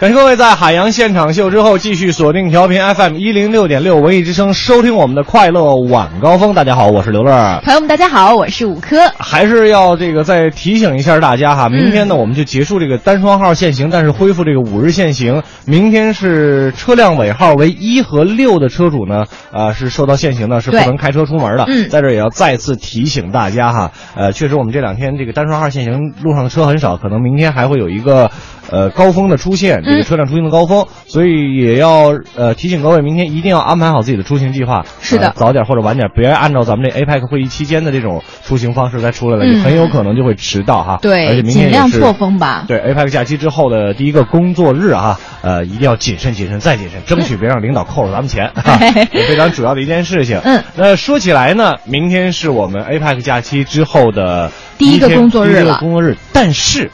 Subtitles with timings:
[0.00, 6.54] 感谢各位在海洋现场秀之后继续锁定调频 FM 一零六点六文艺之声，收听我们的快乐晚高峰。
[6.54, 7.60] 大家好，我是刘乐。
[7.66, 8.96] 朋友们，大家好，我是五科。
[9.18, 15.42] 还是要这个再提醒一下大家哈，明天呢我们就结束这个单双号限行，但是恢复这个五日限行。
[15.66, 21.66] 明天是车辆尾号为一和六的车主呢，呃是受到限行的，是不能开车出门的。
[21.68, 28.30] 嗯在这也要再次提醒大家哈，呃，确实我们这两天这个单双号限行，路上的车很少，可能明天还会有一个
[28.70, 34.84] 呃高峰的出现，这个嗯车辆出行的高峰，所以也要呃提醒各位，明天一定要安排好自己的出行计划。
[35.00, 40.98] 是的呃早点或者晚点，别按照咱们这 APEC 会议期间的这种出行方式再出来了，嗯就很有可能就会迟到哈。
[41.00, 42.64] 对而且对，明天尽量错峰吧。
[42.68, 48.78] 对 APEC 假期之后的第一个工作日啊，呃，一定要谨慎、谨慎再谨慎，争取别让领导扣了咱们钱， 哈
[49.12, 50.40] 也非常主要的一件事情。
[50.44, 56.90] 嗯，那说起来呢，明天是我们 APEC 假期之后的第一个工作日第一个工作日，但是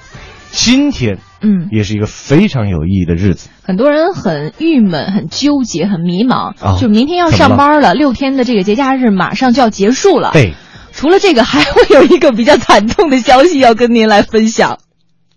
[0.50, 3.50] 今天嗯，也是一个非常有意义的日子。
[3.62, 10.30] 很多人很郁闷、很纠结、很迷茫，啊就明天要上班了，六天的这个节假日马上就要结束了。
[10.32, 10.54] 对，
[10.92, 14.78] 除了这个，还会有一个比较惨痛的消息要跟您来分享。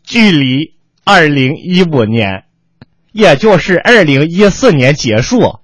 [0.03, 2.43] 距离二零一五年，
[3.11, 5.59] 也就是二零一四年结束，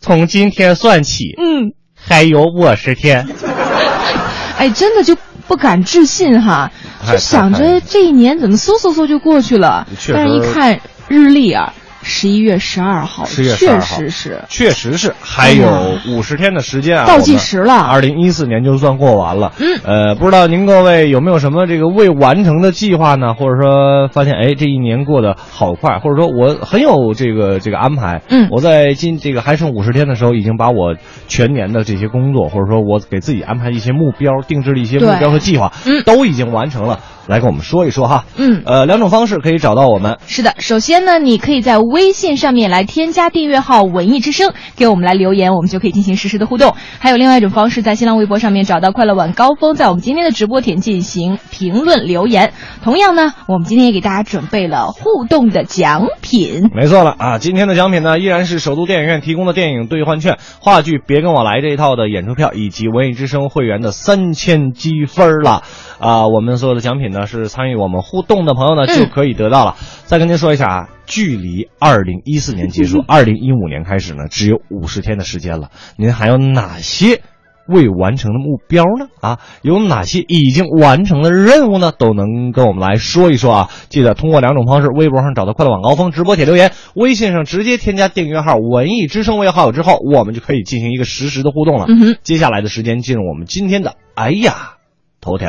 [0.00, 3.28] 从今天算起，嗯，还有五十天。
[4.58, 5.16] 哎，真的就
[5.52, 6.70] 不敢置信哈，
[7.06, 19.52] 就想着这一年怎么嗖嗖嗖就过去了，但是一看日历啊，十一月十二号，11月12确号实是确实是还有五十天的时间啊，倒计时了二零一四年就算过完了。
[19.58, 23.34] 嗯呃，不知道您各位有没有什么这个未完成的计划呢？
[23.34, 28.20] 或者说发现哎这一年过得好快，或者说我很有这个这个安排。
[28.28, 30.96] 嗯我在今这个还剩五十天的时候，已经把我
[31.28, 36.98] 全年的这些工作，或者说我给自己安排一些目标，定制了一些目标和计划，嗯都已经完成了。
[37.26, 38.24] 来跟我们说一说哈。
[38.36, 38.62] 嗯。
[38.64, 40.18] 呃，两种方式可以找到我们。
[40.26, 46.74] 是的，首先呢，你可以在微信上面来添加订阅号“文艺之声”，给我们来留言，我们就可以进行实时的互动。
[46.98, 52.52] 还有另外一种方式，在新浪微博上面找到“快乐晚高峰”，在我们今天的直播点进行评论留言。
[52.82, 56.70] 同样呢，我们今天也给大家准备了互动的奖品。
[56.74, 57.38] 没错了啊！
[57.38, 65.62] 今天的奖品呢，依然是首都电影院提供的电影兑换券、话剧《别跟我来》这一套的演出票，以及文艺之声会员的三千积分了。
[65.98, 69.76] 啊，我们所有的奖品呢，是参与我们互动的朋友呢嗯就可以得到了。
[70.06, 75.70] 再跟您说一下啊，距离二零一四年结束， 二零一五年开始呢，只有五十天的时间了。
[75.96, 77.22] 您还有哪些？
[77.68, 79.06] 未完成的目标呢？
[79.20, 81.92] 啊，有哪些已经完成的任务呢？
[81.96, 83.70] 都能跟我们来说一说啊！
[83.88, 91.86] 记得通过两种方式：微博上找到“快乐晚高峰”直播帖留言，微信上直接添加订阅号“文艺之声”为好友之后，我们就可以进行一个实时的互动了。
[92.24, 94.74] 接下来的时间进入我们今天的“哎呀”
[95.22, 95.48] 头条。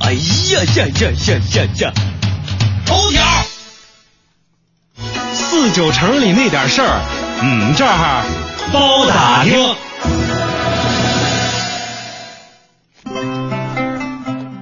[0.00, 0.18] 哎呀
[0.76, 1.92] 呀呀呀呀呀！
[2.84, 3.22] 头条，
[5.32, 7.00] 四九城里那点事儿，
[7.42, 8.24] 嗯，这儿
[8.72, 9.74] 包打听。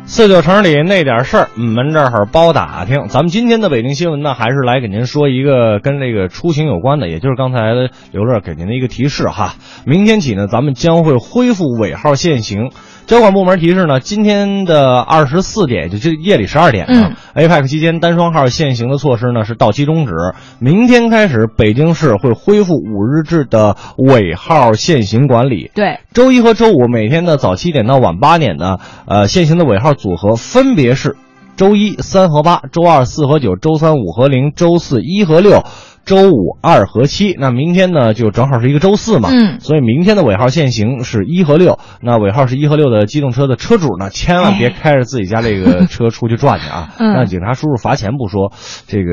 [0.06, 3.08] 四九城里那点事儿，我们这儿包打听。
[3.08, 7.72] 咱们今天的北京新闻呢，还是来给您说一个跟这个出行有关的，也就是刚才
[8.12, 9.54] 刘乐给您的一个提示哈。
[9.86, 12.70] 明天起呢，咱们将会恢复尾号限行。
[13.10, 20.12] 交管部门提示呢，今天的二十四点，就这夜里十二点啊、APEC 期间单双号限行的措施呢是到期终止。
[20.60, 25.72] 明天开始，北京市会恢复五日制的尾号限行管理。
[25.74, 31.16] 对，周一和周五每天的早七点到晚八点呢，呃，限行的尾号组合分别是：
[31.56, 35.64] 周一三和八，周二四和九，周三五和零，周四一和六，
[36.04, 37.34] 周五二和七。
[37.38, 41.78] 那明天呢，就正好是一个周四嘛，嗯所以明天的尾号限行是一和六。
[42.00, 48.52] 那尾号是一和六的机动车的车主呢，千万别开着自己家这个车出去转去啊， 嗯让警察叔叔罚钱不说，
[48.86, 49.10] 这个。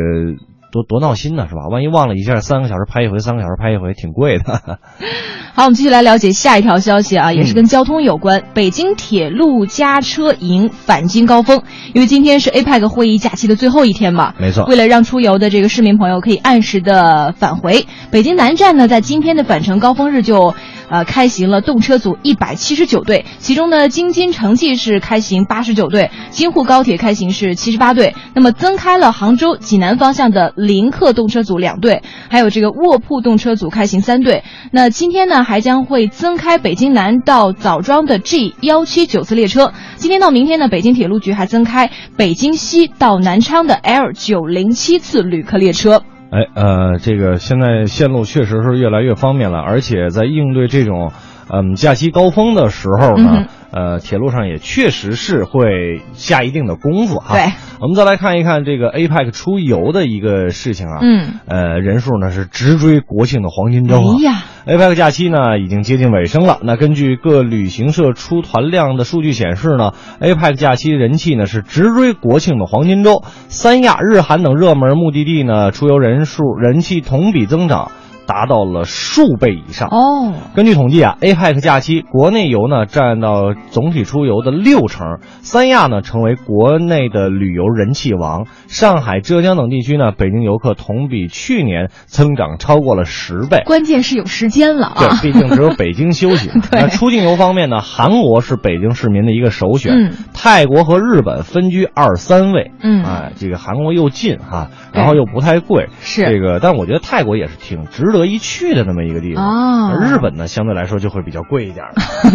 [0.77, 1.67] 多多闹心呢，是吧？
[1.71, 4.61] 万一忘了一下，三个小时拍一回，三个小时拍一回，挺贵的。
[5.55, 8.43] 好，我们继续来了解下一条消息啊，也是嗯跟交通有关。
[8.53, 11.63] 北京铁路加车迎返京高峰，
[11.95, 20.53] 因为今天是 APEC 会议假期的最后一天嘛，没错为了让出游的这个市民朋友可以按时的返回，北京南站呢，在今天的返程高峰日就
[20.89, 34.43] 呃，开行了动车组一百七十九对，其中呢，京津城际是开行八十九对，京沪高铁开行是七十八对，那么增开了杭州济南方向的临客动车组两对，还有这个卧铺动车组开行三对。
[34.71, 39.73] 那今天呢，还将会增开北京南到枣庄的 G 幺七九次列车。
[39.97, 46.03] 今天到明天呢，北京铁路局还增开北京西到南昌的 L 九零七次旅客列车。
[46.29, 51.13] 哎，呃，这个现在线路确实是越来越方便了，而且在应对这种，
[51.51, 57.35] 嗯，假期高峰的时候呢，嗯呃，铁路上也确实是会下一定的功夫哈。
[57.35, 64.15] 对，我们再来看一看这个 APEC 出游的一个事情啊，嗯，呃，人数呢是直追国庆的黄金周啊。
[64.17, 66.59] 哎呀，APEC 假期呢已经接近尾声了。
[66.63, 69.91] 那根据各旅行社出团量的数据显示呢
[70.21, 73.23] ，APEC 假期人气呢是直追国庆的黄金周。
[73.49, 77.91] 三亚、日韩等热门目的地呢出游人数人气同比增长
[78.27, 79.87] 达到了数倍以上。
[79.89, 93.63] 哦，根据统计啊，APEC 假期国内游呢占到总体出游的六成，三亚呢成为国内的旅游人气王，上海、浙江等地区呢，北京游客同比去年增长超过了十倍。
[93.65, 95.19] 关键是有时间了对啊，。
[95.21, 102.71] 毕竟只有北京休息 那出境游方面呢，韩国是北京市民的一个首选，嗯泰国和日本分居二三位。
[102.81, 109.43] 嗯哎，这个韩国又近哈，对然后又不太贵，是这个，但我觉得泰国也是挺值得一去的那么一个地方。
[109.45, 111.85] 啊而日本呢，相对来说就会比较贵一点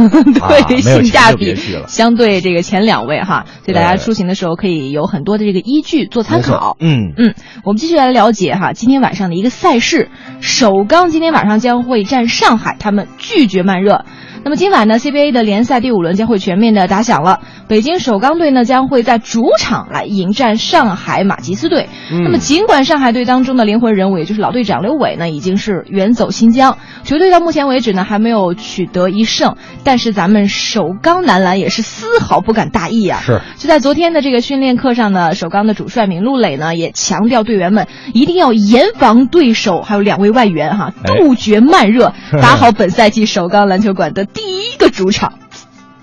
[0.68, 1.54] 对，性价比
[1.86, 6.76] 相对这个前两位哈，所以大家出行的时候可以有很多的这个依据做参考。
[6.80, 7.34] 嗯嗯，
[7.64, 10.08] 我们继续来了解哈，今天晚上的一个赛事，
[10.40, 14.04] 首钢今天晚上将会战上海，他们拒绝慢热。
[14.44, 17.38] 那么今晚呢，CBA 的联赛第五轮将会全面的打响了。
[17.68, 21.88] 北京首钢队呢将会在主场来迎战上海马吉斯队。
[22.10, 33.20] 嗯那么尽管上海队当中的灵魂人物，也就是老队长刘伟呢已经是远走新疆，球队到目前为止呢还没有取得一胜，但是咱们首钢男篮也是丝毫不敢大意啊。
[33.24, 45.34] 是就在昨天的这个训练课上呢，首钢的主帅闵路磊呢也强调队员们一定要严防对手，还有两位外援哈，哎杜绝慢热，打好本赛季首钢篮球馆的第一个主场。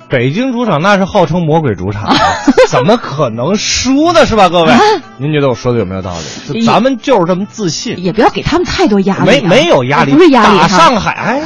[0.10, 2.10] 北京主场那是号称魔鬼主场，
[2.68, 4.26] 怎么可能输呢？
[4.26, 4.74] 是吧，各位？
[5.18, 6.14] 您觉得我说的有没有道
[6.52, 6.66] 理？
[6.66, 11.42] 咱们就是这么自信，也不要给他们太多压力、啊，没没有压力，不是压力打哈上海，哎，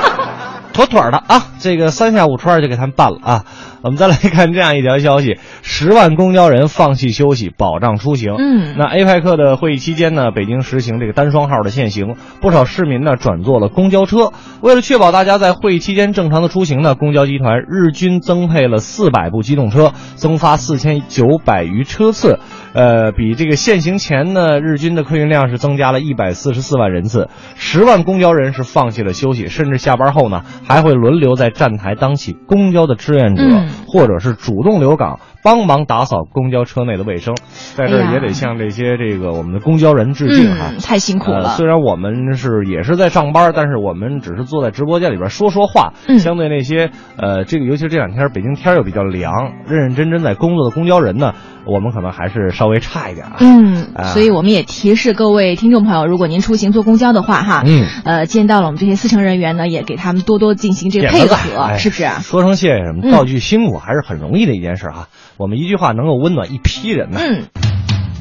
[0.74, 1.46] 妥妥的啊！
[1.58, 3.44] 这个三下五除二就给他们办了啊！
[3.82, 8.34] 我们再来看这样一条消息：十万公交人放弃休息，保障出行。
[8.38, 14.32] 嗯那 APEC 的会议期间呢，北京实行这个单双号的限行，不少市民呢转坐了公交车。
[14.60, 22.38] 为了确保大家在会议期间正常的出行呢，公交集团日均增配了四百部机动车，增发四千九百余车次。
[22.74, 27.28] 呃，比这个限行前呢，日均的客运量是增加了一百四十四万人次。
[27.56, 37.34] 十万公交人是放弃了休息，甚至下班后呢，还会轮流在站台当起公交的志愿者，嗯或者是主动留岗帮忙打扫公交车内的卫生。
[37.74, 40.72] 在这也得向这些这个我们的公交人致敬哈。
[40.72, 41.50] 嗯，太辛苦了。
[41.50, 45.92] 呃虽然我们是也是在上班，但是我们只是坐在直播间里边说说话。
[46.06, 49.32] 嗯相对那些呃，这个尤其是这两天北京天儿又比较凉，
[49.66, 51.34] 认认真真在工作的公交人呢，
[51.66, 53.36] 我们可能还是稍微差一点啊。
[53.40, 62.18] 嗯，啊所以我们也提示各位听众朋友，如果您出行坐公交的话，哈，嗯，呃，见到了我们这些司乘人员呢，也给他们多多进行这个配合，是不是啊？
[62.20, 65.08] 说声谢谢什么，嗯道句辛苦还是很容易的一件事哈。
[65.36, 67.18] 我们一句话能够温暖一批人呢。
[67.20, 67.48] 嗯，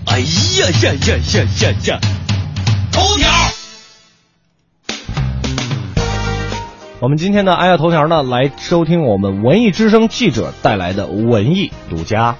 [0.08, 0.26] 哎呀
[0.82, 2.00] 呀呀呀呀呀！
[2.92, 3.30] 头条。
[7.00, 12.38] 我们今天的哎呀头条呢，来收听我们文艺之声记者带来的文艺独家。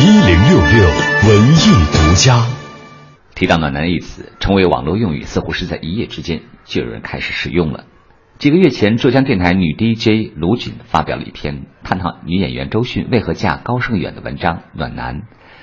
[0.00, 0.88] 一零六六
[1.28, 2.44] 文艺独家。
[3.36, 7.84] 提到“暖男”一词，成为网络用语，似乎是在一夜之间就有人开始使用了。
[8.38, 15.20] 几个月前，浙江电台女 DJ 卢锦发表了一篇探讨女演员周迅为何嫁高胜远的文章《暖男》，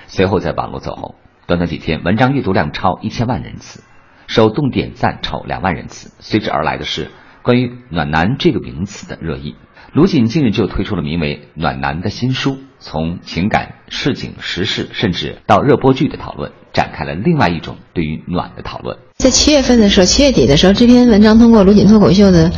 [0.07, 1.15] 随后在网络走红。
[1.47, 3.83] 短短几天，文章阅读量超一千万人次，
[4.27, 6.13] 手动点赞超两万人次。
[6.19, 7.11] 随之而来的是
[7.43, 9.57] 关于“暖男”这个名词的热议。
[9.91, 18.97] 卢锦近日就推出了名为《暖男》的新书，从情感、市井、时事，甚至到热播剧的讨论，展开了另外一种对于暖的讨论。
[19.17, 22.51] 在七月份的时候，七月底的时候，这篇文章通过卢锦脱口秀的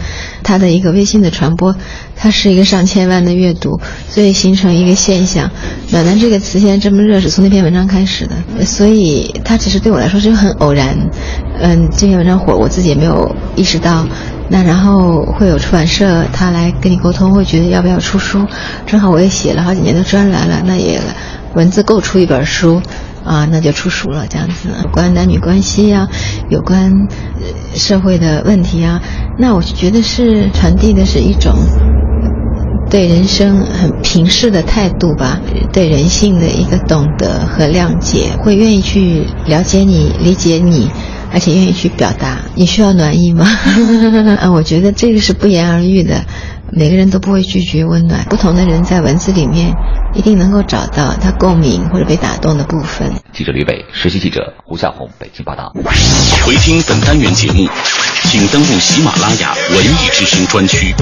[0.43, 1.75] 他的一个微信的传播，
[2.15, 5.51] 它是一个上千万的阅读，所以形成一个现象。
[5.91, 10.97] 暖男这个词现在这么热，是从那篇文章开始的，所以它其实对我来说是很偶然。
[11.59, 14.07] 嗯，这篇文章火，我自己也没有意识到。
[14.49, 18.45] 那然后会有出版社他来跟你沟通，会觉得要不要出书，
[18.85, 21.01] 正好我也写了好几年的专栏了，那也
[21.55, 22.81] 文字够出一本书。
[23.25, 24.27] 啊，那就出书了。
[24.27, 26.09] 这样子，有关男女关系呀、
[26.49, 27.07] 有关
[27.73, 29.01] 社会的问题啊，
[29.39, 31.53] 那我就觉得是传递的是一种
[32.89, 35.39] 对人生很平视的态度吧，
[35.71, 40.91] 对人性的一个懂得和谅解，会愿意去了解你、理解你。
[41.31, 43.47] 而且愿意去表达，你需要暖意吗？
[44.39, 46.25] 啊，我觉得这个是不言而喻的，
[46.75, 48.25] 每个人都不会拒绝温暖。
[48.25, 49.73] 不同的人在文字里面
[50.15, 53.11] 一定能够找到他共鸣或者被打动的部分。
[53.31, 55.71] 记者吕伟，实习记者胡夏红，北京报道。
[56.45, 57.67] 回听本单元节目，
[58.23, 60.93] 请登录喜马拉雅文艺之声专区。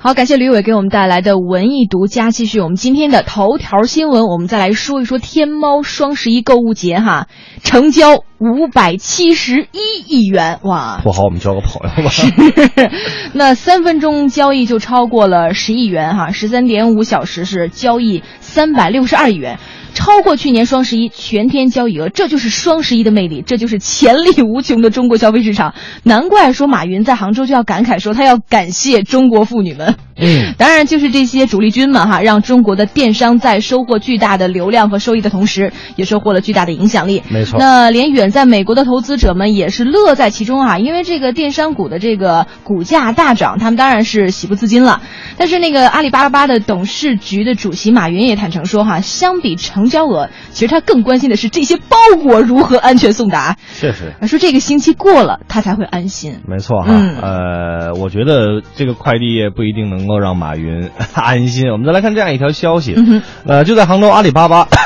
[0.00, 2.30] 好，感谢吕伟给我们带来的文艺独家。
[2.30, 7.26] 继续我们今天的头条新闻，我们再来说一说天猫双十一购物节哈，
[7.64, 11.00] 成交五百七十一亿元，哇！
[11.02, 12.90] 不好，我们交个朋友吧。
[13.34, 19.58] 那三分钟交易就超过了十亿元哈，十三点五小时是交易三百六十二亿元。
[19.98, 25.74] 超过去年双十一全天交易额，这就是双十一的魅力，这就是潜力无穷的中国消费市场。
[26.04, 29.96] 难怪说马云在杭州就要感慨说他要感谢中国妇女们。
[30.20, 37.22] 嗯，当然就是这些主力军们哈，让中国的电商在收获巨大的流量和收益的同时，也收获了巨大的影响力。
[37.28, 37.58] 没错。
[37.58, 45.02] 那连远在美国的投资者们也是乐在其中啊，因为这个电商股的这个股价大涨，他们当然是喜不自禁了。
[45.36, 53.56] 但是那个阿里巴巴的董事局的主席马云也坦诚说哈，相比成交额，其实他更关心的是这些包裹如何安全送达。
[53.78, 56.40] 确实，说这个星期过了，他才会安心。
[56.46, 61.70] 没错哈，嗯、呃，我觉得这个快递业不一定能够让马云 安心。
[61.70, 64.68] 我们再来看这样一条消息，嗯、呃，就在杭州阿里巴巴。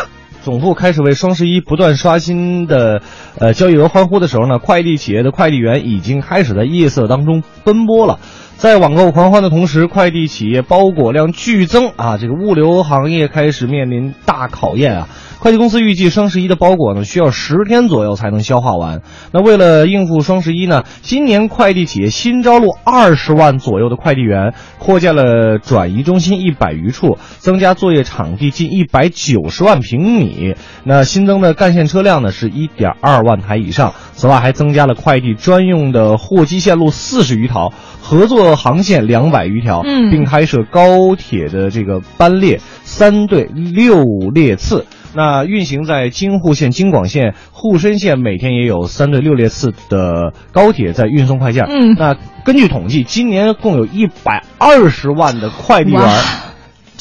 [0.42, 3.00] 总部开始为双十一不断刷新的
[3.38, 8.18] 呃交易额欢呼的时候呢，快递企业的快递员已经开始在夜色当中奔波了。
[8.62, 15.08] 在网购狂欢的同时，快递企业包裹量剧增啊，这个物流行业开始面临大考验啊。
[15.40, 19.02] 快递公司预计双十一的包裹呢需要十天左右才能消化完。
[19.32, 30.54] 那为了应付双十一呢，今年快递企业新招录二十万左右的快递员，扩建了转移中心一百余处，增加作业场地近一百九十万平米。
[30.84, 33.94] 那新增的干线车辆呢是一点二万台以上。
[34.12, 44.04] 此外，还增加了快递专用的货机线路四十余条，合作航线两百余条，嗯，并开设高铁的这个班列三对六
[44.34, 44.84] 列次。
[45.14, 51.64] 那运行在京沪线、京广线、沪深线，每天也有三对六列次的高铁在运送快件。
[51.68, 56.00] 嗯，那根据统计，今年共有一百二十万的快递员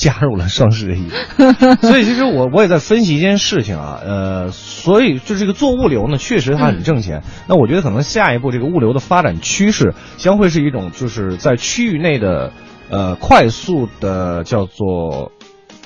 [0.02, 1.10] 加入了双十一。
[1.86, 7.20] 所以，其实我我也在分析一件事情啊，呃，所以就这个做物流呢，确实它很挣钱。
[7.20, 12.52] 嗯、那我觉得可能下一步这个物流的发展趋势将会是一种就是在区域内的
[12.90, 15.32] 呃快速的叫做。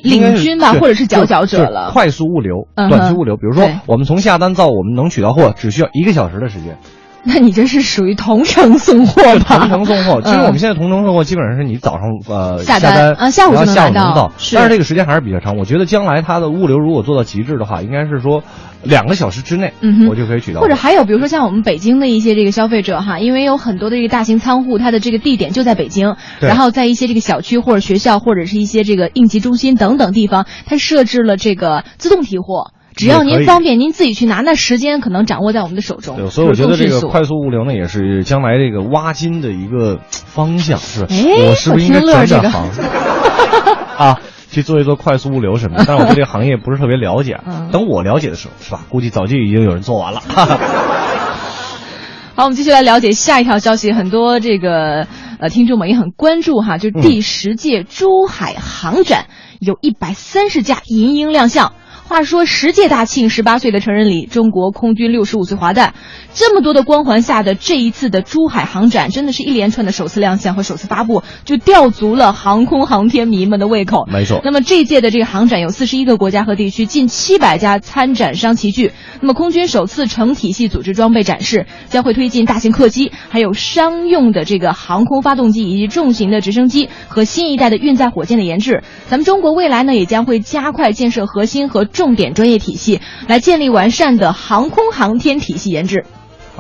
[0.02, 1.90] 领军吧，或者是佼佼者了。
[1.92, 6.78] 快速物流、嗯、短期物流，比如说我们从下单到我们能取到货，只需要一个小时的时间。
[7.28, 9.68] 那你这是属于同城送货吧？
[9.68, 15.58] 同城送货，其实我们现在同城送货基本上是你早上呃下单啊，下午就能下午能到，是但是这个时间还是比较长。
[15.58, 18.44] 我觉得将来它的物流如果做到极致的话，应该是说
[18.84, 20.62] 两个小时之内，嗯我就可以取到。
[20.62, 32.72] 或者还有比如说像我们北京的一些这个消费者哈，因为有很多的这个大型仓库，它的这个地点就在北京，然后在一些这个小区或者学校或者是一些这个应急中心等等地方，它设置了这个自动提货。
[32.96, 36.16] 只要您方便，您自己去拿，那时间可能掌握在我们的手中。
[36.16, 40.80] 对，所以我觉得这个快速物流呢，也是将来这个挖金的一个方向。
[40.80, 42.88] 是，我是不是应该转转行、这个、
[43.98, 45.84] 啊，去做一做快速物流什么的？
[45.86, 47.42] 但是我对这个行业不是特别了解。
[47.46, 48.86] 嗯、等我了解的时候，是吧？
[48.90, 50.22] 估计早就已经有人做完了。
[52.36, 53.92] 好，我们继续来了解下一条消息。
[53.92, 55.08] 很多这个
[55.40, 61.74] 呃听众们也很关注哈，就第十届珠海航展、嗯、有一百三十架银鹰亮相。
[62.08, 65.96] 话说十届大庆，十八岁的成人礼，中国空军六十五岁华诞，
[66.36, 74.06] 这么多的光环下的这一次的珠海航展，真的是一连串的首次亮相和首次发布，就吊足了航空航天迷们的胃口。
[74.08, 74.40] 没错。
[74.44, 78.92] 那么这届的这个航展有四十一个国家和地区，近七百家参展商齐聚。
[79.20, 88.84] 那么空军首次成体系组织装备展示，将会推进大型客机，还有商用的这个航空发动机以及重型的直升机和新一代的运载火箭的研制。
[89.10, 96.06] 咱们中国未来呢，也将会加快建设核心和重点专业体系，来建立完善的航空航天体系研制。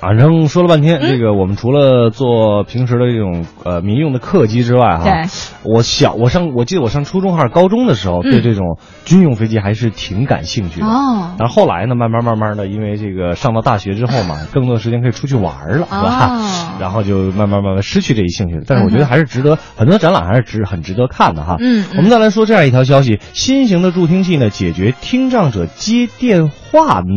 [0.06, 5.24] 反正说了半天，嗯这个我们除了做平时的这种呃民用的客机之外，哈，对，
[5.64, 10.86] 我小我上我记得我上初中还是高中的时候，嗯对这种军用飞机还是挺感兴趣的。
[10.86, 16.28] 哦，但是后来呢，慢慢慢慢的，因为这个上到大学之后嘛， 更多的时间可以出去玩了，是吧？
[16.30, 18.62] 哦 然后就慢慢慢慢失去这一兴趣了。
[18.68, 21.56] 但是我觉得还是值得，很多展览还是值很值得看的哈。
[21.60, 26.56] 嗯嗯我们再来说这样一条消息：新型的助听器呢，解决听障者接电话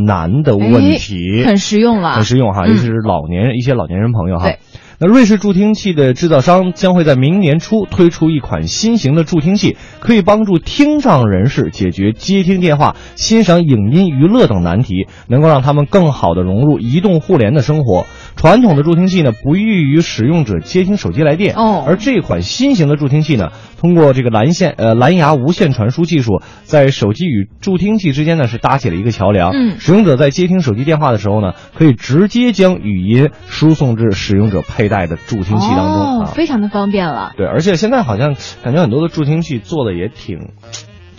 [0.07, 4.53] 难的问题，很实用了，很实用哈，嗯尤其是老年人一些老年人朋友哈。
[5.00, 18.07] 那瑞士助听器的制造商将会在明年初推出一款新型的助听器，可以帮助听障人士解决接听电话、欣赏影音娱乐等难题，能够让他们更好的融入移动互联的生活。
[18.38, 29.50] 传统的助听器呢，不易于使用者接听手机来电，哦而这款新型的助听器呢，通过这个蓝线呃蓝牙无线传输技术，在手机与助听器之间呢是搭起了一个桥梁。
[29.50, 36.30] 嗯使用者在接听手机电话的时候呢，可以直接将语音输送至使用者佩戴的助听器当中哦，啊。
[36.33, 37.33] 非常的方便了。
[37.37, 40.50] 对，而且现在好像感觉很多的助听器做的也挺。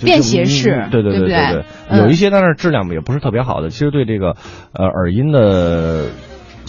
[0.01, 4.38] 便携式嗯对对对不对对嗯有一些但是质量也不是特别好的，其实对这个
[4.71, 6.05] 呃耳音的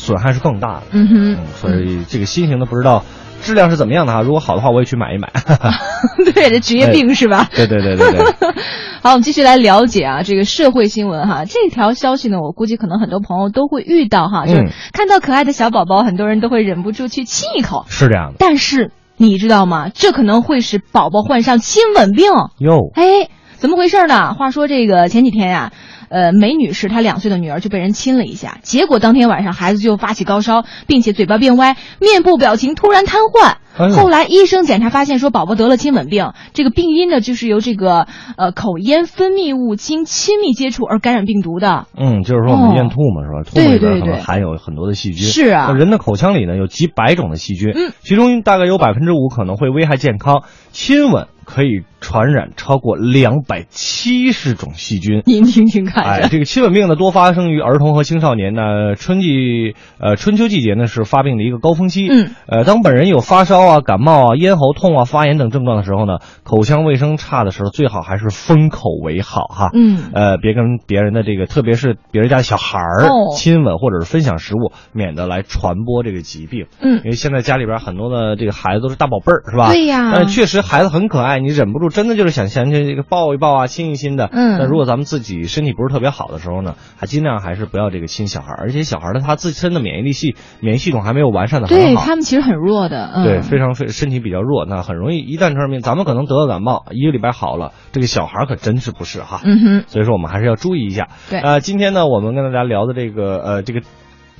[0.00, 0.82] 损害是更大的。
[0.92, 3.04] 嗯哼嗯，所以这个新型的不知道
[3.42, 5.30] 质量是怎么样的哈，如果好的话我也去买一买。
[6.34, 7.48] 对，这职业病是吧？
[7.54, 8.24] 对对对对对。
[9.02, 18.36] 好，我们继续来了解啊，这个社会新闻哈，这条消息呢，我估计可能很多朋友都会遇到哈，就是嗯看到可爱的小宝宝，很多人都会忍不住去亲一口，是这样的。
[18.38, 19.88] 但是你知道吗？
[19.88, 22.26] 这可能会使宝宝患上亲吻病。
[22.58, 24.34] 哟，哎，怎么回事呢？
[24.34, 25.72] 话说这个前几天呀、
[26.10, 33.54] 呃，梅女士她两岁的女儿就被人亲了一下，结果当天晚上孩子就发起高烧，并且嘴巴变歪，面部表情突然瘫痪。
[33.76, 41.86] 哎后来医生检查发现说宝宝得了亲吻病，这个病因呢就是由这个呃口咽分泌物经亲密接触而感染病毒的。
[41.96, 43.42] 嗯，就是说我们咽吐沫是吧？
[43.48, 45.26] 吐沫里边可能含有很多的细菌。
[45.26, 50.42] 是啊人的口腔里呢有几百种的细菌，嗯，其中大概有百分之五可能会危害健康。
[50.72, 55.22] 亲吻可以传染超过两百七十种细菌。
[55.26, 58.94] 您听听看哎，这个亲吻病呢，多发生于儿童和青少年呢。
[58.96, 62.06] 春季，呃，春秋季节呢是发病的一个高峰期。
[62.08, 69.70] 嗯，呃，当本人有发烧啊、感冒啊、咽喉痛啊、发炎等症状的时候呢，口腔卫生差的时候，最好还是封口为好哈。
[69.72, 76.66] 嗯呃，别跟别人的这个，特别是别人家的小孩儿、哦亲吻或者是分享食物，免得来传播这个疾病。
[76.80, 79.70] 嗯因为现在家里边很多的这个孩子都是大宝贝儿，是吧？
[79.70, 84.28] 对呀确实孩子很可爱，你忍不住真的就是想想去这个抱一抱啊，亲一亲的。
[84.32, 91.82] 嗯但如果咱们自己身体不是特别好的时候呢，还尽量还是不要这个亲小孩儿，而且小孩儿的他自身的免疫力系免疫系统还没有完善的很好。
[91.84, 99.40] 对他们其实很弱的，嗯，对，非常非身体比较弱，那很容易一旦传染病，咱们可能得了感冒，一个礼拜好了，这个小孩儿可真是不是哈。
[99.44, 101.08] 嗯哼，所以说我们还是要注意一下。
[101.28, 103.80] 对呃，今天呢，我们跟大家聊的这个呃这个。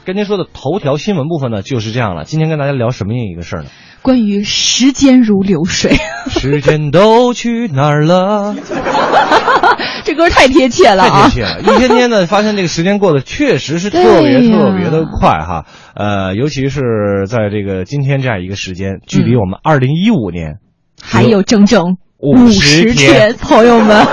[0.02, 2.24] 跟您说的头条新闻部分呢，就是这样了。
[2.24, 3.68] 今天跟大家聊什么样一个事儿呢？
[4.00, 5.92] 关于时间如流水，
[6.26, 8.56] 时间都去哪儿了？
[10.10, 11.28] 这歌太贴切了太啊！
[11.28, 11.60] 贴切了！
[11.62, 15.66] 一天天的发现这个时间过得确实是特别特别的快哈。
[15.94, 20.56] 呃，尤其是在这个今天这样一个时间，距离我们二零一五年
[21.00, 24.04] 还有整整50十天朋友们，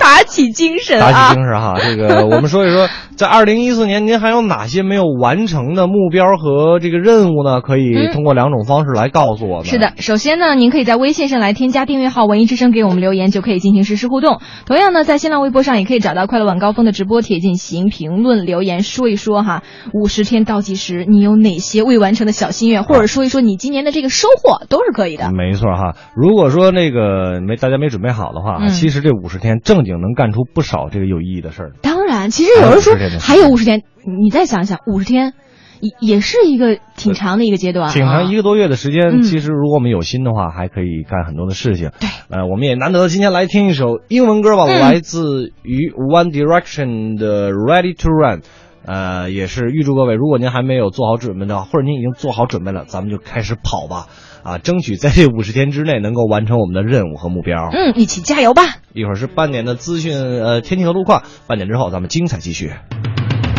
[0.00, 1.28] 打起精神打啊！
[1.28, 1.74] 起精神哈。
[1.78, 7.60] 这个我们说一说， 在二零一四年您还有哪些没有完成的目标和这个任务呢？
[7.60, 9.66] 可以嗯通过两种方式来告诉我们。
[9.66, 14.40] 是的，首先呢，您可以在微信上来添加订阅号“文艺之声”，给我们留言，就可以进行实时互动。
[14.66, 25.30] 同样呢，在新浪微博上也可以找到“快乐晚高峰”的直播帖进行评论留言，说一说哈，五十天倒计时，你有哪些未完成的小心愿，或者说一说你今年的这个收获，都是可以的。
[25.32, 31.72] 没错哈，如果说那个没大家没准备好的话，嗯其实这五十天正经能干出不少这个有意义的事儿。
[31.82, 33.82] 当然，其实有人说还有50天的时间还有五十天，
[34.22, 35.32] 你再想想，五十天
[35.80, 41.90] 也也是一个挺长的一个阶段、啊，挺长一个多月的时间，嗯其实如果我们有心的话，还可以干很多的事情。
[42.00, 48.40] 对，呃，我们也难得今天来听一首英文歌吧，嗯来自于 One Direction 的《Ready to Run》。
[48.82, 54.06] 呃，也是预祝各位，如果您还没有做好准备的话，或者您已经做好准备了，咱们就开始跑吧！
[54.42, 57.70] 啊，争取在这五十天之内能够完成我们的任务和目标。
[57.72, 58.62] 嗯，一起加油吧！
[58.92, 61.22] 一会儿是半点的资讯，呃，天气和路况。
[61.46, 62.72] 半点之后，咱们精彩继续。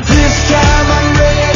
[0.03, 1.50] This time I'm ready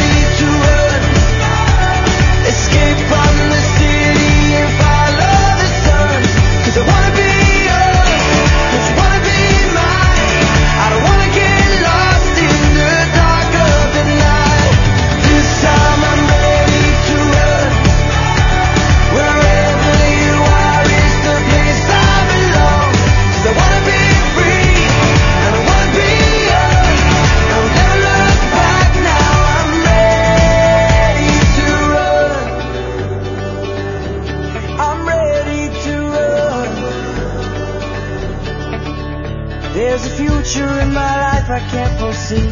[40.45, 42.49] future in my life I can't foresee.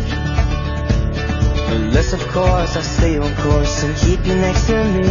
[1.75, 5.03] Unless, of course, I stay on course and keep you next to me.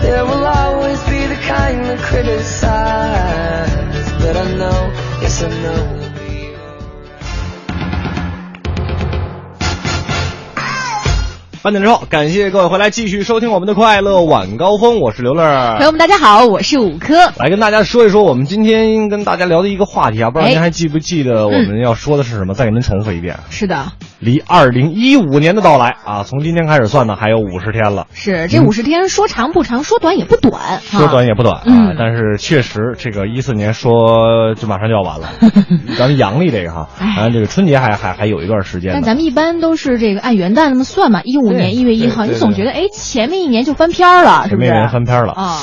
[0.00, 3.72] There will always be the kind that criticize.
[4.22, 6.05] But I know, yes, I know.
[11.66, 15.84] 半点之后，感谢各位回来继续收听我们的快乐晚高峰，我是刘乐朋。
[15.84, 17.16] 友们，大家好，我是五科。
[17.38, 22.54] 来跟大家说一说我们今天跟大家聊的一个话题啊，不知道哎您还记不记得我们要说的是什么？
[22.54, 23.84] 再给您重复一遍，是的，
[24.18, 28.06] 离二零一五年的到来啊，从今天开始算呢，还有五十天了。
[28.14, 35.28] 是这五十天，说长不长，说短也不短，嗯说短也也不短啊，嗯但是确实这个一四年说就马上就要完了，
[35.98, 38.92] 咱们阳历这个哈，哎咱这个春节还还还有一段时间。
[38.94, 44.66] 但咱们一般都是这个按元旦那么算嘛，一五年一月一号，你总觉得哎前面一年就翻篇儿了，是不是？
[44.66, 45.62] 前面一年翻篇儿了啊。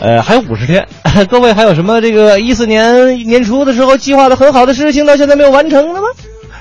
[0.00, 0.88] 呃，还有五十天，
[1.30, 6.08] 各位还有什么这个一四年年初的时候计划的很好的事情到现在没有完成的吗？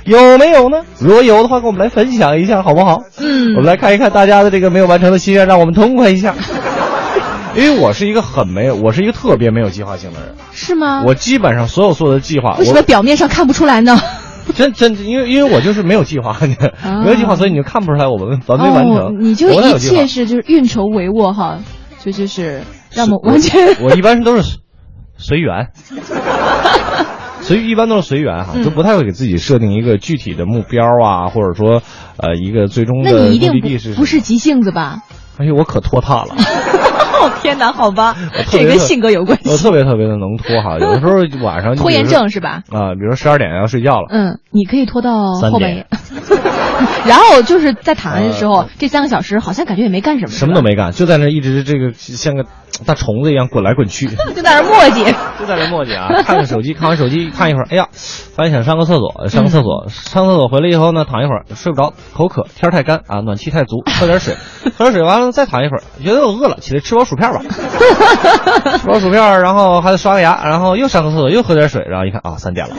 [0.05, 0.81] 有没有呢？
[0.99, 3.01] 如果有的话，跟我们来分享一下好不好？
[3.19, 6.35] 嗯我们来看一看大家的这个没有完成的心愿，让我们痛快一下。
[7.55, 11.03] 因为我是一个很没有，我是一个特别没有计划性的人，是吗？
[11.05, 13.99] 我基本上所有所有的计划，为什么表面上看不出来呢？
[14.55, 16.35] 真真因为因为我就是没有计划，
[17.03, 18.97] 没有计划，所以你就看不出来我们完没完成。
[18.97, 21.59] 哦、你就一切是就是运筹帷幄哈，
[22.03, 22.61] 就就是
[22.93, 24.57] 让我们完全我一般都是
[25.17, 25.67] 随缘，
[27.41, 28.63] 随一般都是随缘哈，嗯。
[28.63, 31.81] 就不太会给自己设定一个具体的目标啊，或者说
[32.17, 35.03] 呃一个最终那的目的地是不是急性子吧？
[35.37, 36.35] 哎呦，我可拖沓了，
[37.21, 38.15] 哦 天哪，好吧
[38.49, 39.49] 这跟性格有关系。
[39.49, 42.63] 我特别特别的能拖哈，有的时候晚上拖延症是吧？
[42.71, 46.41] 啊，比如说十二点要睡觉了，嗯，你可以拖到三后半夜点，
[47.05, 52.45] 然后就是在躺下的时候，这三个小时好像感觉也没干什么，什么都没干，就在那一直这个像个
[52.85, 54.07] 大虫子一样滚来滚去。
[54.35, 55.13] 就在那儿磨叽。
[55.39, 64.35] 就在那磨叽啊，看看手机，看完手机看一会儿，哎呀，发现想上个厕所，上个厕所，上厕所回来以后呢，躺一会儿，睡不着，口渴，天太干啊，暖气太足，喝点水，
[64.77, 67.41] 喝点水完了再躺一会儿，觉得我饿了，起来吃包薯片吧，
[68.79, 72.75] 吃 包薯片，然后还得刷个牙，然后又上个厕所，又喝点水，然后一看啊，三点了。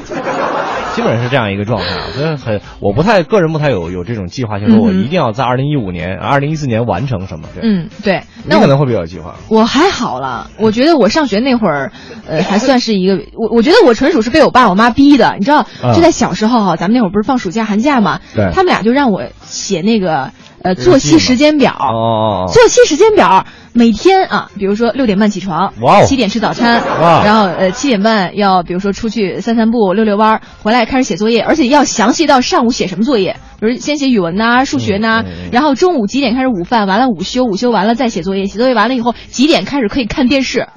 [0.95, 7.49] 基本上是这样一个状态啊，所以很，我不太个人不太有有这种计划性，说我一定要在二零一五年、二零一四年完成什么。
[7.55, 8.23] 对，嗯，对。
[8.45, 9.35] 那你可能会比较有计划。
[9.49, 11.93] 我还好了，我觉得我上学那会儿，
[12.27, 18.21] 呃，还算是一个我，我觉得我纯属是被我爸我妈逼的，你知道，啊就在小时候哈，咱们那会儿不是放暑假寒假嘛，
[18.53, 20.31] 他们俩就让我写那个
[20.63, 40.69] 呃作息时间表，哦哦哦，作息时间表，每天啊，比如说六点半起床，哇哦七点吃早餐，哇然后呃七点半要比如说出去散散步、溜溜弯儿，回来开始写作业，而且要详细到上午写什么作业，比如先写语文呐、数学呐、嗯嗯嗯然后中午几点开始午饭，完了午休，午休完了再写作业，写作业完了以后几点开始可以看电视。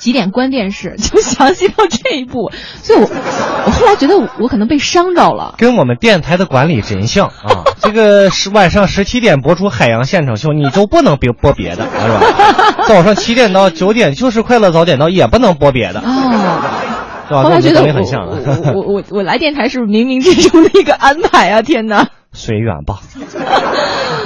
[0.00, 2.50] 几点关电视， 就详细到这一步，
[2.82, 3.08] 所以我
[3.66, 5.54] 我后来觉得我我可能被伤着了。
[5.58, 7.64] 跟我们电台的管理真像啊！
[7.80, 12.84] 这个是晚上十七点播出《海洋现场秀》，你就不能别播别的，是吧？
[12.88, 16.62] 早上七点到九点就是快乐早点到，也不能播别的，哦，
[17.28, 17.42] 是吧？
[17.44, 18.38] 后来觉得很像啊，
[18.74, 21.62] 我我我我来电台是不是冥冥之中的一个安排啊？
[21.62, 22.08] 天哪！
[22.32, 23.00] 随缘吧。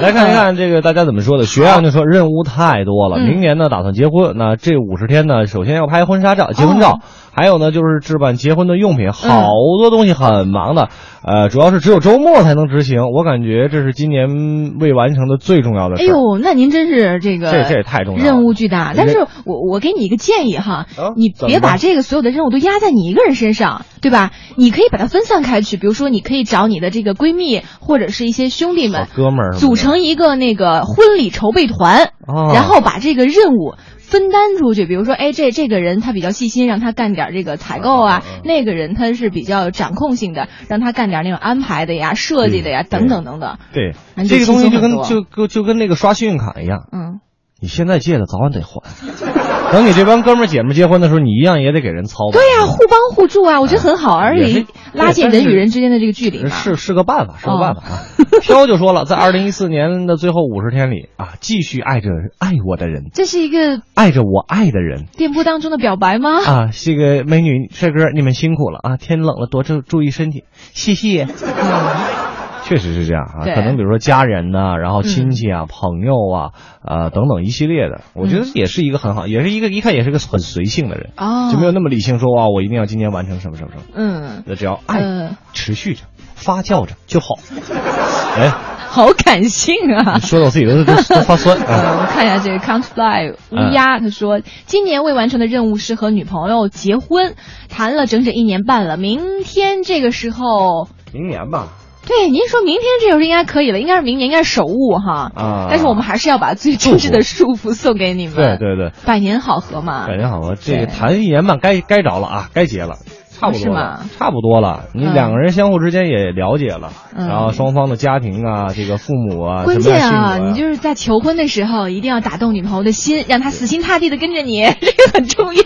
[0.05, 1.47] 来看一看这个大家怎么说的。
[1.47, 7.01] 学阳就说任务太多了，嗯明年呢打算结婚，那这五十天呢，首先要拍婚纱照、结婚照，哦
[7.35, 10.89] 还有呢就是置办结婚的用品，好多东西很忙的。
[11.27, 15.97] 呃，主要是只有周末才能执行，我感觉这是今年未完成的最重要的。
[15.97, 18.93] 哎呦，那您真是这个这这也太重要了任务巨大。
[18.95, 24.33] 但是我我给你一个建议哈啊，你别把这个所有的任务都压在你一个人身上，对吧？
[24.57, 33.75] 你可以把它分散开去，比如说你可以找你的这个闺蜜或者是一些兄弟们哥们儿组成一个那个婚礼筹备团，哦然后把这个任务。
[34.07, 43.59] 分担出去，比如说，哎，这这个人他比较细心，让他干点这个采购啊；那个人他是比较掌控性的，让他干点那种安排的呀、设计的呀，等等等等。
[43.73, 43.95] 对
[44.29, 47.21] 这个东西就跟就就就跟那个刷信用卡一样，嗯，
[47.61, 49.44] 你现在借的早晚得还。
[49.75, 52.41] 等你这帮哥们儿姐们儿结婚的时候，你一样也得给人操办。
[52.41, 56.49] 对呀、互帮互助啊，我觉得很好，而且拉近人与人之间的这个距离嘛。
[56.49, 58.39] 是是个办法，是个办法哦啊。
[58.41, 62.09] 飘就说了，在二零一四年的最后五十天里啊，继续爱着
[62.39, 66.45] 爱我的人，这是一个爱着我爱的人电波当中的表白吗？
[66.47, 66.71] 啊。
[66.73, 68.97] 这个美女帅哥，你们辛苦了啊！
[68.97, 71.27] 天冷了，多注注意身体，谢谢。
[72.65, 76.51] 确实是这样啊，可能比如说家人呐、然后亲戚啊、朋友啊，
[76.83, 83.83] 呃等等一系列的，我觉得也是一个很好，也是一个一看也是个很随性的人，哦，就没有那么理性说啊，我一定要今年完成什么什么什么。
[83.95, 86.03] 嗯，那只要爱呃持续着、
[86.35, 87.35] 发酵着就好。
[88.37, 88.49] 哎，
[88.89, 90.19] 好感性啊！
[90.19, 91.65] 说的我自己都都 都发酸啊。
[91.69, 97.35] 呃，我看一下这个 Count Fly 乌鸦，他说今年未完成的任务是和女朋友结婚，
[97.69, 100.89] 谈了整整一年半了，明天这个时候。
[101.13, 101.69] 明年吧，
[102.07, 105.33] 对，您说明天这首是应该可以了，应该是明年，应该是首务哈。
[105.35, 108.37] 啊但是我们还是要把最真挚的祝福送给你们。
[108.37, 110.07] 对对对，百年好合嘛。
[110.07, 112.99] 百年好合，这个对谈一年半该该着了啊，该结了。
[113.39, 114.85] 差不多了吗，差不多了。
[114.95, 125.63] 你嗯两个人相互之间也了解了，嗯然后双方的家庭啊，这个父母啊，关键啊，你就是在求婚的时候，一定要打动女朋友的心，让她死心塌地的跟着你， 这个很重要。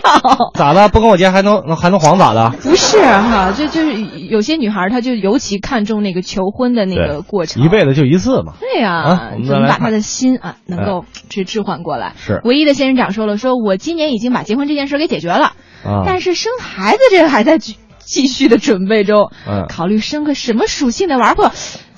[0.55, 0.89] 咋的？
[0.89, 2.49] 不跟我结还能还能黄咋的？
[2.61, 3.93] 不是哈，就就是
[4.29, 8.53] 有些女孩，她就尤其看重那个求婚的那个过程，一辈子就一次嘛。
[8.59, 12.13] 对呀、怎么把她的心啊能够去置换过来？
[12.17, 15.51] 是唯一的仙人掌说了，说我今年已经把结婚这件事给解决了，
[15.83, 21.43] 啊，但是生孩子这个还在继继续的准备中，嗯考虑生个什么属性的玩不。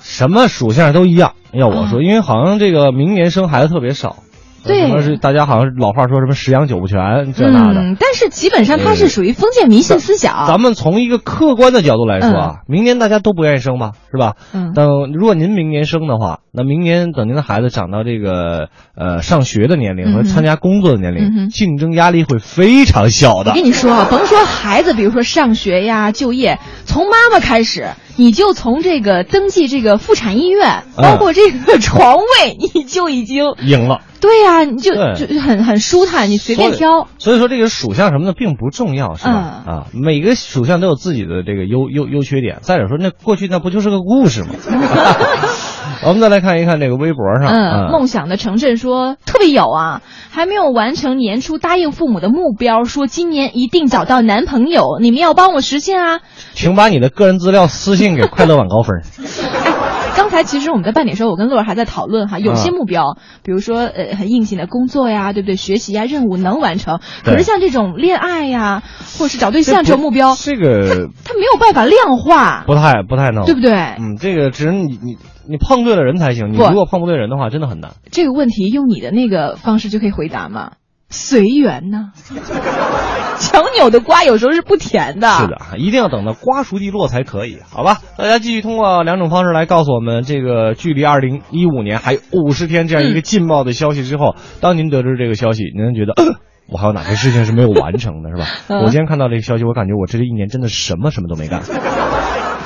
[0.00, 1.34] 什么属性都一样。
[1.52, 4.16] 要我说，啊因为好像这个明年生孩子特别少。
[4.64, 7.80] 对什么是大家好像老话说什么十养九不全这那的。
[7.80, 10.46] 嗯，但是基本上它是属于封建迷信思想。
[10.46, 14.34] 咱们从一个客观的角度来说啊，明年大家都不愿意生吧，是吧？
[14.52, 23.64] 嗯等如果您明年生的话，那明年等您的孩子长到这个呃上学的年龄和参加工作的年龄，嗯竞争压力会非常小的我跟。
[23.64, 37.08] 你说啊，甭说孩子，比如说上学呀、就业，从妈妈开始，你就从这个登记这个妇产医院，嗯包括这个床位，你就已经赢了，对呀、你就就很很舒坦，你随便挑。
[37.18, 39.62] 所以说这个属相什么的并不重要，是吧？
[39.66, 42.58] 嗯啊，每个属相都有自己的这个优优优缺点。
[42.62, 44.50] 再者说，那过去那不就是个故事吗？
[46.06, 56.20] 我们再来看一看这个微博上，嗯，梦想的城镇说特别有啊，还没有完成年初答应父母的目标，说今年一定找到男朋友，你们要帮我实现啊。
[56.54, 59.02] 请把你的个人资料私信给快乐晚高分。
[60.16, 65.56] 刚才其实我们在半点时候，我跟乐儿还在讨论哈，有些嗯目标，比如说呃很硬性的工作呀，对不对？
[65.56, 67.00] 学习呀，任务能完成。
[67.24, 68.82] 可是像这种恋爱呀，
[69.18, 73.72] 或者是找对象这种目标，这个它没有办法量化，不太不太能，对不对？
[73.72, 75.16] 嗯，这个只能你你
[75.48, 77.92] 你碰对了人才行，你如果碰不对人的话，真的很难。
[78.10, 80.72] 这个问题用你的那个方式就可以回答吗？
[81.12, 82.10] 随缘呢。
[83.38, 85.28] 强扭的瓜有时候是不甜的。
[85.28, 87.98] 是的，一定要等到瓜熟蒂落才可以，好吧？
[88.16, 98.46] 大家继续通过两种方式来告诉我们，这个距离二零一五年还有五十天这样一个劲爆的消息之后，当您得知这个消息，您觉得、呃我还有哪些事情是没有完成的，是吧？
[98.68, 101.60] 嗯我今天看到这个消息，我感觉我这一年真的什么什么都没干。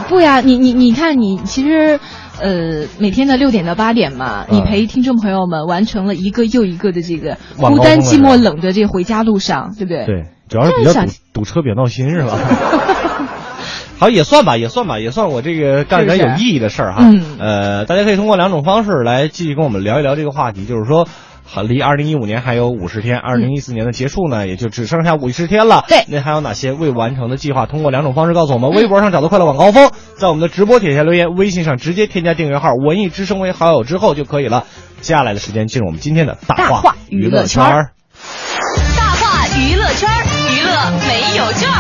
[0.09, 1.99] 不呀，你你你看，你其实，
[2.41, 10.07] 呃，每天的六点到八点嘛，嗯你陪听众朋友们完成了一个又一个的这个孤单、寂寞、冷的这个回家路上，对不对？
[10.07, 12.39] 对，主要是比较堵堵车比较闹心，是吧？
[13.99, 16.99] 好，也算吧，也算吧，也算我这个干点有意义的事儿哈。
[17.01, 21.09] 嗯呃，大家可以通过两种方式来继续跟我们聊一聊这个话题，就是说。
[21.49, 25.85] 好，离二零一五年还有五十天，二零一四年的结束呢，也就只剩下五十天了。
[25.87, 27.67] 对那还有哪些未完成的计划？
[27.67, 34.65] 通过两种方式告诉我们：微博上找到快乐晚高峰，在我们的直播底下留言；微信上直接添加订阅号“文艺之声”为好友之后就可以了。
[35.01, 37.63] 接下来的时间进入我们今天的大话娱乐圈。
[37.63, 40.09] 大话娱乐圈，
[40.51, 41.71] 娱乐没有券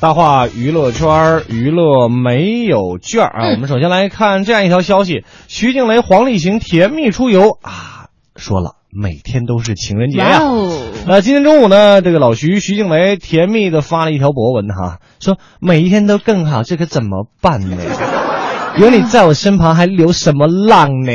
[0.00, 3.50] 大话娱乐圈，娱乐没有券啊！
[3.50, 10.40] 嗯我们首先来看这样一条消息：徐静蕾、黄立行甜蜜出游啊，说了每天都是情人节呀、
[11.06, 17.76] 那今天中午呢，这个老徐徐静蕾甜蜜的发了一条博文哈，说每一天都更好，这可怎么办呢？
[18.78, 21.12] 有你在我身旁，还流什么浪呢？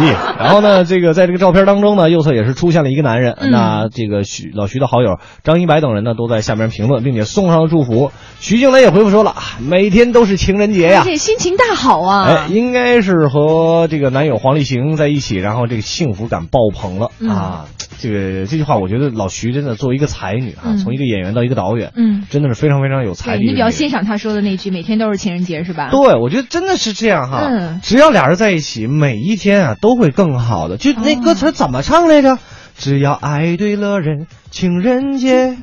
[0.00, 3.34] 咦，然后呢，这个在这个照片当中呢，右侧也是出现了一个男人。
[3.38, 8.12] 嗯那这个徐老徐的好友张一白等人呢，都在下面评论，并且送上了祝福。
[8.40, 11.02] 徐静蕾也回复说了，啊每天都是情人节呀。
[11.04, 12.26] 这心情大好啊！
[12.28, 17.64] 哎，应该是和这个男友黄立行在一起，然后这个幸福感爆棚了、嗯啊！
[18.00, 23.70] 这个这句话，我觉得老徐真的作为一个才女啊，嗯从一个演员到一个导演，嗯，真的是非常非常有才对你比较。
[23.70, 25.88] 欣赏他说的那句“每天都是情人节”是吧？
[25.90, 27.48] 对，我觉得真的是这样哈。
[27.48, 30.76] 嗯只要俩人在一起，每一天啊都会更好的。
[30.76, 32.38] 就那歌词怎么唱来着？
[32.76, 35.56] 只要爱对了人，情人节。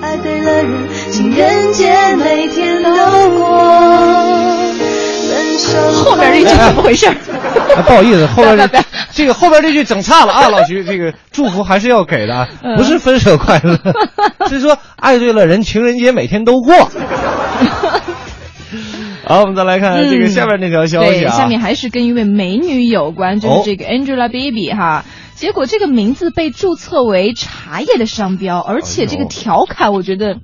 [0.00, 2.90] 爱对了人，情人节每天都
[3.30, 3.48] 过。
[5.28, 7.06] 分手后边这句怎么回事？
[7.76, 8.68] 啊、不好意思， 后边这
[9.12, 13.76] 这个后边这句整差了啊，老徐，这个祝福还是要给的不是分手快乐，
[14.48, 16.88] 是说爱对了人，情人节每天都过。
[19.26, 25.04] 好，我们再来看这个下面这条消息啊，对，下面还是跟一位美女有关，就哦是这个 Angelababy 哈。
[25.34, 30.38] 结果这个名字被注册为茶叶的商标，而且这个调侃我觉得。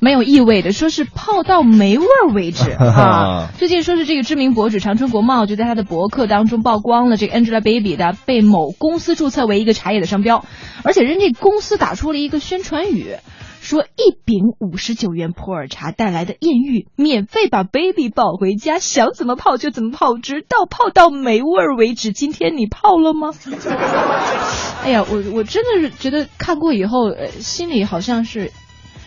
[0.00, 3.48] 蛮有意味的，说是泡到没味儿为止 啊！
[3.58, 10.44] 最近说是这个知名博主长春国贸就在他的博客当中曝光了这个 Angelababy 的被某公司注册为一个茶叶的商标，
[10.84, 13.16] 而且人家公司打出了一个宣传语，
[13.60, 22.12] 说一饼五十九元普洱茶带来的艳遇，免费把 baby 抱回家，想怎么泡就怎么泡，直到泡到没味儿为止。
[22.12, 23.30] 今天你泡了吗？
[24.84, 28.52] 哎呀，我我真的是觉得看过以后，呃，心里好像是。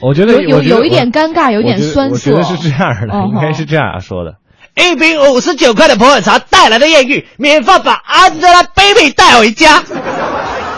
[0.02, 2.32] 我觉得有有有一点尴尬，有点酸我涩。
[2.32, 4.36] 觉得是这样的，嗯应该是这样说的。
[4.76, 9.84] 一瓶五十九块的普洱茶带来的艳遇，免费把 Angelababy 带回家，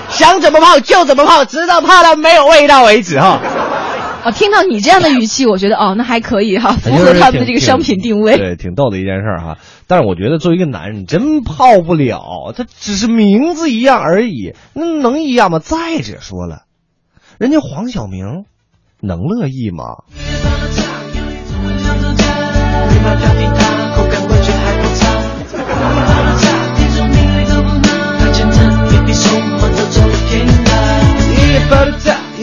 [0.10, 3.40] 想怎么泡就怎么泡，直到泡到没有味道为止哈。
[3.40, 3.40] 哦，
[4.32, 8.38] 听到你这样的语气，我觉得哦，那还可以哈，符合他们的这个商品定位。
[8.38, 9.58] 对，挺逗的一件事儿哈。
[9.88, 15.60] 但是我觉得作为一个男人，你真泡不了，他只是名字一样而已，那能一样吗？
[15.60, 16.64] 再者说了，
[17.38, 18.46] 人家黄晓明
[19.02, 19.84] 能乐意吗？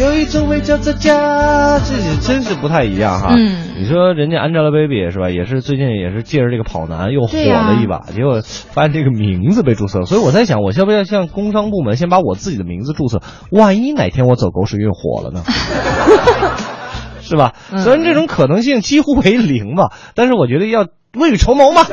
[0.00, 1.94] 有一种味叫做家，这
[2.26, 3.34] 真是不太一样哈。
[3.36, 5.28] 嗯你说人家 Angelababy 是吧？
[5.28, 13.20] 也是最近也是借着这个跑男又火了一把，结果发现这个名字被注册了，所以我在想，我要不要向工商部门先把我自己的名字注册？
[13.50, 15.42] 万一哪天我走狗屎运火了呢？
[17.20, 17.52] 是吧？
[17.70, 21.84] 嗯虽然这种可能性几乎为零吧，但是我觉得要未雨绸缪嘛。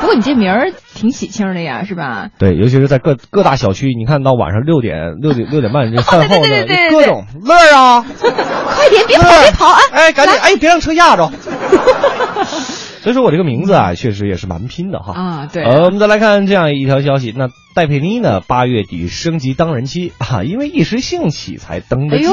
[0.00, 2.28] 不过你这名儿挺喜庆的呀，是吧？
[2.38, 9.78] 对，尤其是在各各大小区，你看到晚上六点六点六点半这饭后呢，各种乐儿啊， 快点，别跑，别跑啊！
[9.92, 11.30] 哎，赶紧，哎，别让车压着。
[13.02, 15.12] 所以说我这个名字啊，确实也是蛮拼的哈。
[15.14, 22.24] 啊，对呃，我们再来看这样一条消息，那戴佩妮呢，八月底升级当人妻啊，因为一时兴起才登的记。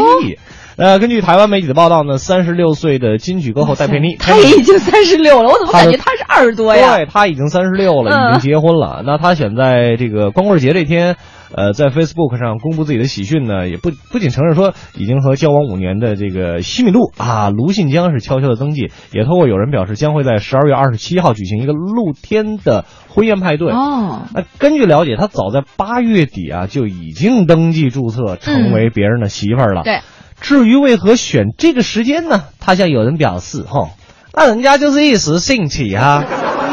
[0.78, 6.98] 呃，根据台湾媒体的报道呢，三十六岁的金曲歌后戴佩妮， 她也已经三十六了，我怎么感觉她是二十多呀？
[6.98, 9.02] 对她已经三十六了，嗯已经结婚了。
[9.06, 11.16] 那她选在这个光棍节这天，
[11.56, 23.72] 呃，在 Facebook 上公布自己的喜讯呢，也不不仅承认说已经和交往五年的这个西米露啊卢信江是悄悄的登记，也透过有人表示将会在十二月二十七号举行一个露天的婚宴派对。
[23.72, 29.84] 哦，那根据了解，他早在八月底啊就已经登记注册，成为别人的媳妇儿了。
[29.84, 30.02] 对。
[30.42, 32.46] 至于为何选这个时间呢？
[32.60, 33.90] 他向有人表示：“吼，
[34.34, 36.24] 那人家就是一时兴起哈、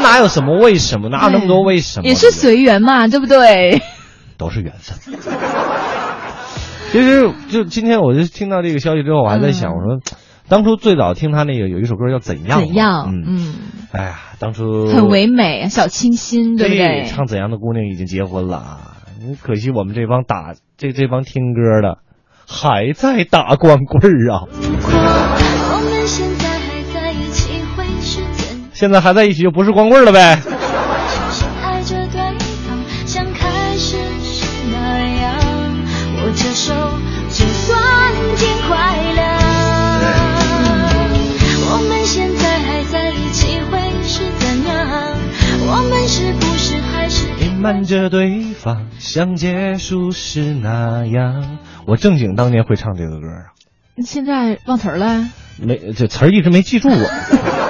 [0.01, 2.07] 哪有什么为什么，哪有那么多为什么？
[2.07, 3.81] 也是随缘嘛，对不对？
[4.37, 5.15] 都是缘分。
[6.91, 9.99] 其实，就今天我就听到这个消息之后，我还在想，嗯我说，
[10.47, 13.09] 当初最早听他那个有一首歌叫《怎样》，怎样？
[13.09, 13.55] 嗯，嗯，
[13.91, 17.05] 哎呀，当初很唯美，小清新，对不对？
[17.05, 18.97] 唱怎样的姑娘已经结婚了啊，
[19.41, 21.99] 可惜我们这帮打这这帮听歌的
[22.47, 24.43] 还在打光棍儿啊。
[24.51, 28.69] 我们现在还在一起会是怎样？
[28.73, 30.39] 现在还在一起就不是光棍了呗。
[31.31, 32.19] 深爱着对
[32.67, 34.77] 方，像开始时那
[35.21, 35.35] 样，
[36.17, 36.73] 握着手
[37.29, 39.21] 就算尽快乐。
[41.65, 44.75] 我们现在还在一起会是怎样？
[45.65, 51.57] 我们是不是还是隐瞒着对方，像结束时那样。
[51.85, 53.45] 我正经当年会唱这个歌啊，
[54.03, 55.29] 现在忘词儿了。
[55.61, 56.97] 没这词儿一直没记住过，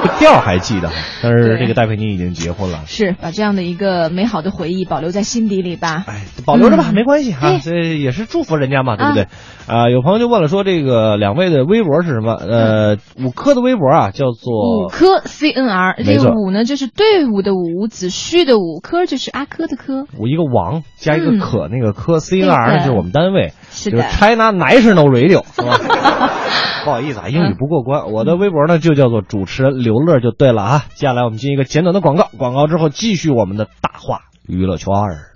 [0.04, 0.89] 这调还记得。
[1.22, 6.04] 但是这个戴佩妮已经结婚了，是把这样的一个美好的回忆保留在心底里吧。
[6.08, 9.28] 哎，保留着吧，嗯没关系哈、哎这也是祝福人家嘛，对不对？
[9.66, 12.34] 啊、有朋友就问了，说这个两位的微博是什么？
[12.34, 20.06] 呃，五科的微博啊，叫做五做科 C N R，这个五呢就是队伍的伍，子虚的五，科就是阿科的科。
[20.20, 25.80] 五一个王加一个嗯可，那个科 C N R 呢就是我们单位，就是 China National Radio，是吧？
[26.84, 28.12] 不好意思啊，英语不过关。
[28.12, 30.86] 我的微博呢就叫做主持人刘乐就对了啊。
[30.95, 35.32] 接下来我们进一个简短的广告，广告之后继续我们的大话娱乐圈儿。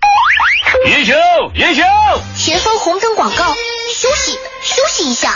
[0.86, 1.16] 英雄，
[1.54, 1.84] 英雄，
[2.36, 3.44] 前方红灯广告，
[3.92, 5.30] 休息休息一下。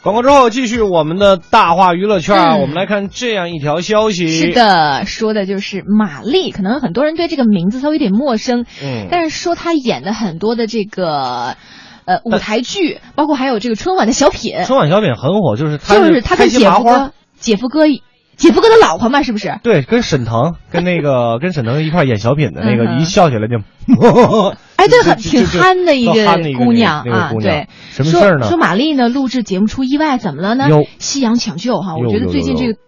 [0.00, 4.28] 广告之后继续我们的大话娱乐圈嗯我们来看这样一条消息。
[4.28, 11.56] 是，的，说的就是马丽，可能很多人对这个名字稍微有点陌生，嗯，但是说她演的很多的这个
[12.08, 17.86] 呃舞台剧，包括还有这个春晚的小品，春晚小品很火，就是他就是他跟姐夫哥，姐夫哥，
[18.36, 19.58] 姐夫哥的老婆嘛，是不是？
[19.62, 23.58] 对，跟沈腾跟那个 跟沈腾一块演小品的那个，一笑起来就，
[24.76, 27.68] 哎，对， 很挺憨的一个姑娘啊，对。
[27.90, 28.46] 什么事儿呢？
[28.46, 30.68] 说说玛丽呢，录制节目出意外，怎么了呢？
[30.70, 30.86] 哟？
[30.98, 32.78] 夕阳抢救哈，我觉得最近这个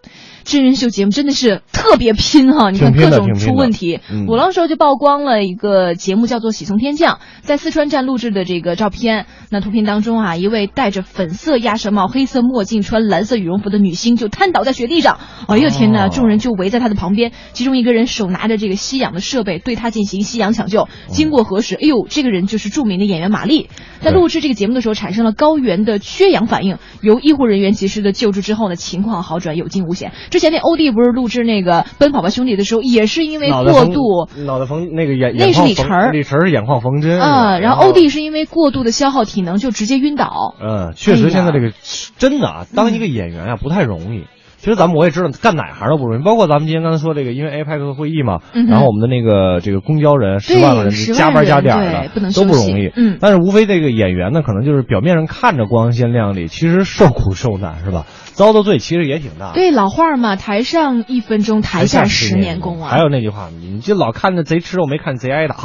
[0.44, 4.00] 真人秀节目真的是特别拼哈，你看各种出问题。
[4.10, 9.26] 嗯我那时候就曝光了一个节目叫做《喜从天降》，在四川站录制的这个照片。
[9.50, 15.18] 那图片当中啊，一位戴着粉色鸭舌帽、黑色墨镜、穿蓝色羽绒服的女星就瘫倒在雪地上。
[15.48, 20.88] 哎呦天呐，哦众人就围在她的旁边，其中一个人手拿着这个吸氧的设备，对她进行吸氧抢救。
[21.08, 23.68] 经过核实，哎呦，这个人就是著名的演员马丽。
[24.00, 30.12] 在录制这个节目的时候，产生了高原的缺氧反应，由医护人员及时的救治之后呢，情况好转，有惊无险。
[30.30, 34.28] 之前那欧弟不是录制那个《奔跑吧兄弟》的时候，也是因为过度。
[34.44, 38.10] 脑袋缝那个眼，那是李晨儿李晨儿是眼眶缝针啊、然后欧弟。
[38.10, 40.56] 是因为过度的消耗体能，就直接晕倒。
[40.60, 41.70] 嗯，确实，现在这个、
[42.18, 44.24] 真的啊，当一个演员啊不太容易。
[44.58, 58.06] 其实咱们我也知道，干哪行都不容易，包括咱们今天刚才说这个，因为 APEC 会议嘛，嗯然后我们的那个这个公交人十万个人加班加点的不能都不容易，嗯但是无非这个演员呢，可能就是表面上看着光鲜亮丽，其实受苦受难是吧？
[58.40, 59.52] 遭的罪其实也挺大。
[59.52, 62.88] 对，老话儿嘛，台上一分钟，台下十年功啊。
[62.88, 65.56] 还有那句话，你就老看着贼吃肉，没看贼挨打。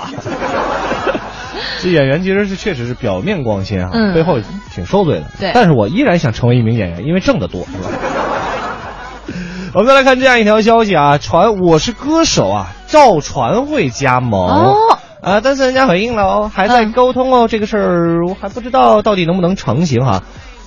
[1.79, 4.39] 这演员其实是确实是表面光鲜啊，嗯背后
[4.73, 5.25] 挺受罪的。
[5.39, 7.87] 对但是我依然想成为一名演员，因为挣得多，是吧？
[9.73, 14.49] 我们再来看这样一条消息啊，传《我是歌手》啊，赵传会加盟。
[14.49, 14.75] 哦。
[15.21, 20.21] 啊，但是人家回应了哦，还在嗯沟通哦，这个事儿我还不知道到底能不能成型哈、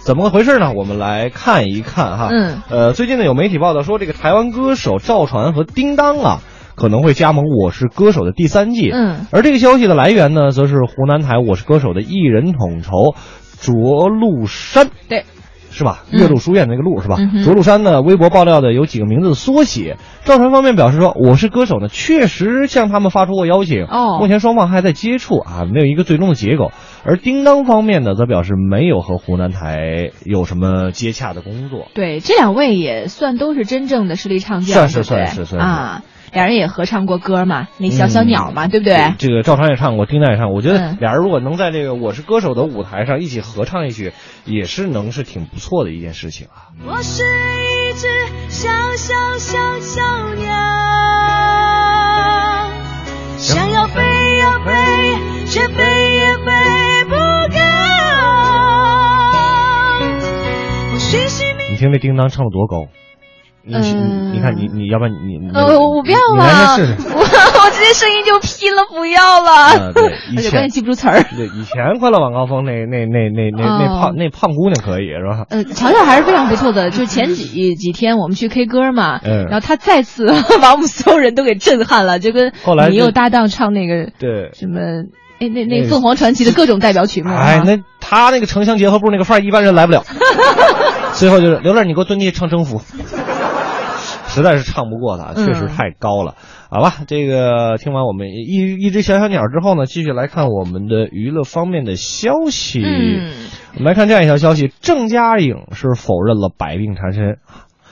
[0.09, 0.73] 怎么个回事呢？
[0.75, 2.29] 我们来看一看哈。
[2.33, 2.63] 嗯。
[2.71, 6.41] 呃，最近呢有媒体报道说，这个台湾歌手赵传和叮当啊，
[6.77, 8.89] 可能会加盟《我是歌手》的第三季。
[8.91, 9.27] 嗯。
[9.31, 13.17] 而这个消息的来源呢，则是湖南台《我是歌手》的艺人统筹
[13.61, 14.89] 卓陆山。
[15.11, 15.27] 对。
[15.71, 16.05] 是吧？
[16.11, 17.17] 嗯岳麓书院那个路是吧？
[17.19, 19.97] 嗯哼卓鹿山呢，微博爆料的有几个名字的缩写。
[20.25, 23.85] 赵传方面表示说，我是歌手呢，确实向他们发出过邀请。
[23.85, 26.73] 哦目前双方还在接触啊，没有一个最终的结果。
[27.05, 31.89] 而叮当方面呢，则表示没有和湖南台有什么接洽的工作。
[31.95, 36.03] 对，这两位也算都是真正的实力唱将，算是算是算是啊。
[36.33, 39.15] 俩人也合唱过歌嘛，那小小鸟嘛，对不对？
[39.19, 40.57] 这个赵传也唱过，丁当也唱过。
[40.57, 44.13] 我觉得嗯俩人如果能在这个《我是歌手》的舞台上一起合唱一曲，
[44.45, 46.71] 也是能是挺不错的一件事情啊。
[46.87, 48.07] 我是一只
[48.49, 50.01] 小小小小
[50.35, 50.53] 鸟，
[53.37, 54.03] 想要飞
[54.39, 54.73] 呀飞，
[55.47, 55.83] 却飞
[56.15, 57.59] 也飞不高。
[61.71, 62.87] 你听这叮当唱的多高？
[63.69, 66.95] 你、嗯你看你你要不然你你呃，我不要了，试试。
[67.13, 69.51] 我我直接声音就劈了，不要了。
[69.51, 71.23] 啊， 对，以而且前关键记不住词儿。
[71.37, 75.45] 对，以前快乐晚高峰那那那那那那哦胖那胖姑娘可以是吧？
[75.51, 76.91] 呃，乔乔还是非常不错的。
[76.91, 80.27] 就是前几几天我们去 K 歌嘛，嗯然后他再次
[80.63, 84.51] 把我们所有人都给震撼了，就跟后来你又搭档唱那个对。
[84.55, 84.79] 什么，
[85.41, 87.41] 哎，那那那凤凰传奇的各种代表曲目啊。
[87.43, 90.05] 哎，那他那个城乡结合部那个范儿，一般人来不了。
[91.15, 92.81] 最后就是刘乐，你给我蹲地唱征服，
[94.39, 96.35] 实在是唱不过他，确实嗯太高了。
[96.71, 102.81] 好吧，这个听完我们一一只小小鸟之后呢，继续来看我们的娱乐方面的消息。
[102.83, 103.33] 嗯，
[103.75, 107.39] 我们来看这样一条消息：郑嘉颖是否认了百病缠身。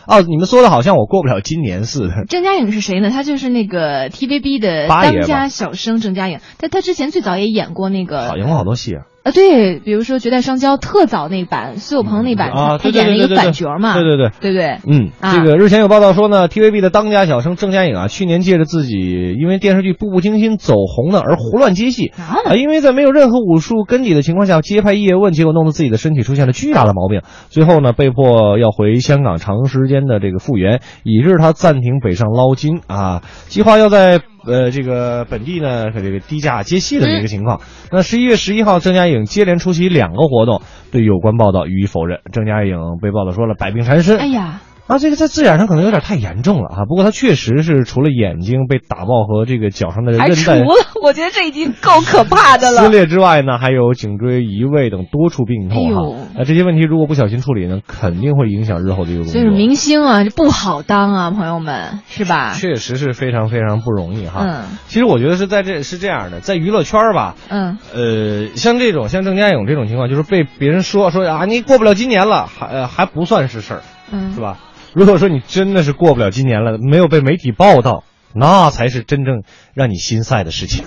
[0.06, 2.24] 哦，你们说的好像我过不了今年似的。
[2.28, 3.10] 郑嘉颖是谁呢？
[3.10, 9.02] 她就是那个 TVB 的当家小生郑嘉颖，但她之前最早也演过那个好，演过好多戏啊。
[9.26, 14.30] 啊，对，比如说《绝代双骄》特早那版，苏有朋那版，啊，她对对演了一个反角嘛，对对对。
[14.40, 14.78] 对不对？
[14.86, 34.20] 嗯，啊这个日前有报道说呢，TVB 的当家小生郑嘉颖啊，去年借着自己因为电视剧《步步惊心》走红呢而胡乱接戏啊，因为在没有任何武术根底的情况下接拍叶问，结果弄得自己的身体出现了巨大的毛病，最后呢被迫要回香港长时间的这个复原，以致他暂停北上捞金啊，计划要在。
[34.46, 37.60] 呃，这个本地呢，这个低价接戏的一个情况。
[37.90, 42.20] 那十一月十一号，郑嘉颖接连出席两个活动，对有关报道予以否认。
[42.32, 46.84] 郑嘉颖被报道说了百病缠身，哎呀，啊，这个在字眼上可能有点太严重了啊。
[46.88, 50.66] 不过他确实是除了眼睛被打爆和这个脚上的韧带除带了，
[51.02, 52.82] 我觉得这已经够可怕的了。
[52.86, 56.28] 撕裂之外呢，还有颈椎移位等多处病痛哈。
[56.36, 59.32] 那这些问题如果不小心处理呢，肯定会影响日后的一个工作。
[59.32, 62.52] 所以明星啊，这不好当啊，朋友们，是吧？
[62.54, 64.44] 确实是非常非常不容易哈。
[64.46, 64.56] 嗯
[64.86, 73.82] 其实我觉得是在这是这样的，在娱乐圈吧，嗯，呃，像这种像郑嘉颖这种情况，就是被别人说说啊，你过不了今年了，还、呃、还不算是事儿，
[74.12, 74.58] 嗯是吧？
[74.96, 78.02] 如果说你真的是过不了今年了，没有被媒体报道，
[78.34, 79.42] 那才是真正
[79.74, 80.86] 让你心塞的事情。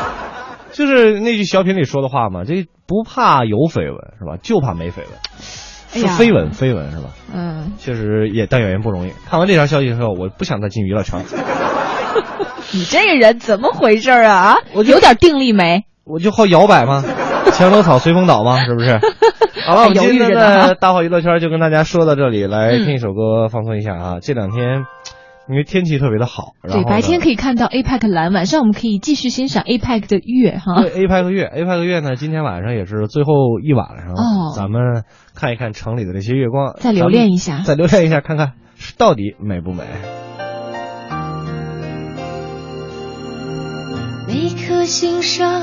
[0.72, 4.38] 就是那句小品里说的话嘛，这不怕有绯闻是吧？
[4.42, 5.08] 就怕没绯闻，
[5.42, 7.10] 是哎呀绯闻绯闻是吧？
[7.34, 9.12] 嗯，确实也当演员不容易。
[9.28, 11.26] 看完这条消息之后，我不想再进娱乐圈了。
[12.72, 14.56] 你这个人怎么回事啊啊？
[14.72, 15.84] 我有点定力没？
[16.04, 17.04] 我就好摇摆吗？
[17.54, 18.98] 墙头草随风倒嘛，是不是？
[19.66, 24.16] 好了，我们今天的大话娱乐圈就跟大家说到这里，来听一首歌放松一下啊。
[24.22, 24.84] 这两天
[25.48, 30.80] 因为天气特别的好，对，白天可以看到 APEC 蓝，晚上我们可以继续欣赏 APEC 的月哈。
[30.82, 38.52] 对 APEC 月，APEC 月呢，今天晚上也是最后一晚上，哦咱们看一看城里的这些月光，再留恋一下再留恋一下，看看
[38.96, 39.84] 到底美不美。
[44.26, 45.62] 每颗心上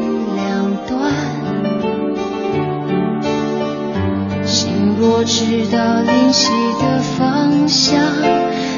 [5.03, 7.99] 我知道灵犀的方向，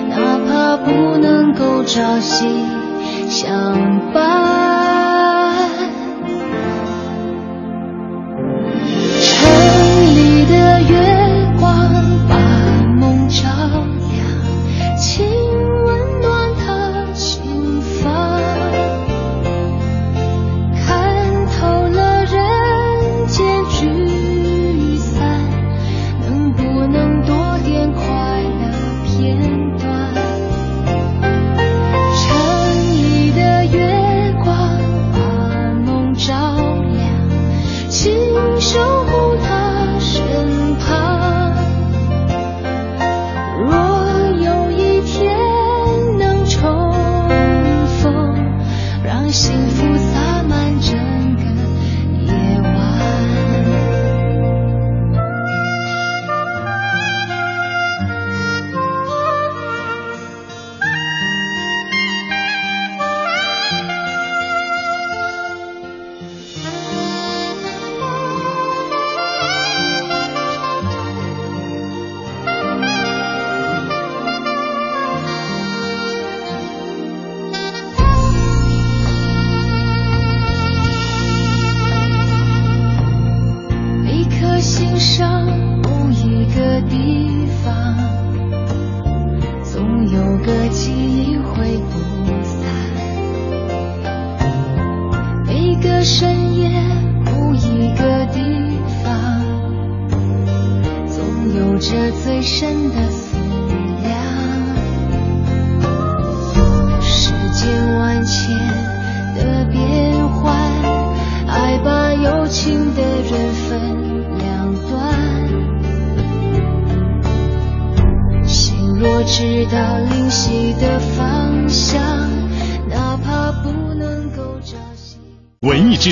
[0.10, 2.48] 哪怕不能够朝夕
[3.30, 5.03] 相伴。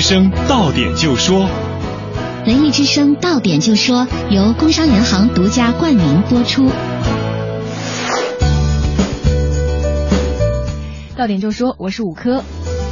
[0.02, 1.48] 声到点就说，
[2.44, 6.68] 文艺之声到点就说由工商银行独家冠名播出。
[11.16, 12.42] 到点就说，我是五科。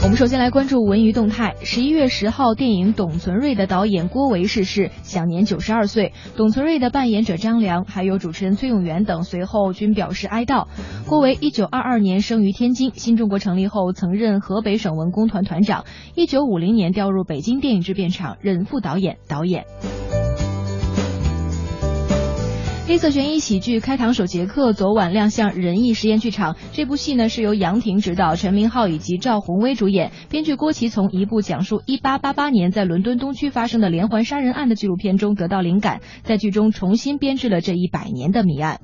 [0.02, 1.54] 我们首先来关注文娱动态。
[1.62, 6.14] 十一月十号，电影《董存瑞》的导演郭维逝世，享年九十二岁。
[6.38, 10.68] 董存瑞的扮演者张良，还有主持人崔永元等随后均表示哀悼。
[11.06, 15.84] 郭维一九二二年生于天津，新中国成立后曾任河北省文工团团长。
[16.14, 19.66] 一九五零年调入北京电影制片厂任副导演、导演。
[22.90, 26.56] 黑色悬疑喜剧《开膛手杰克》昨晚亮相仁义实验剧场。
[26.72, 30.10] 这部戏呢是由杨婷执导，陈明昊以及赵宏威主演。
[30.28, 38.80] 编剧郭琦从一部讲述1888年在伦敦东区发生的连环杀人案的纪录片中得到灵感，在剧中重新编制了这一百年的谜案。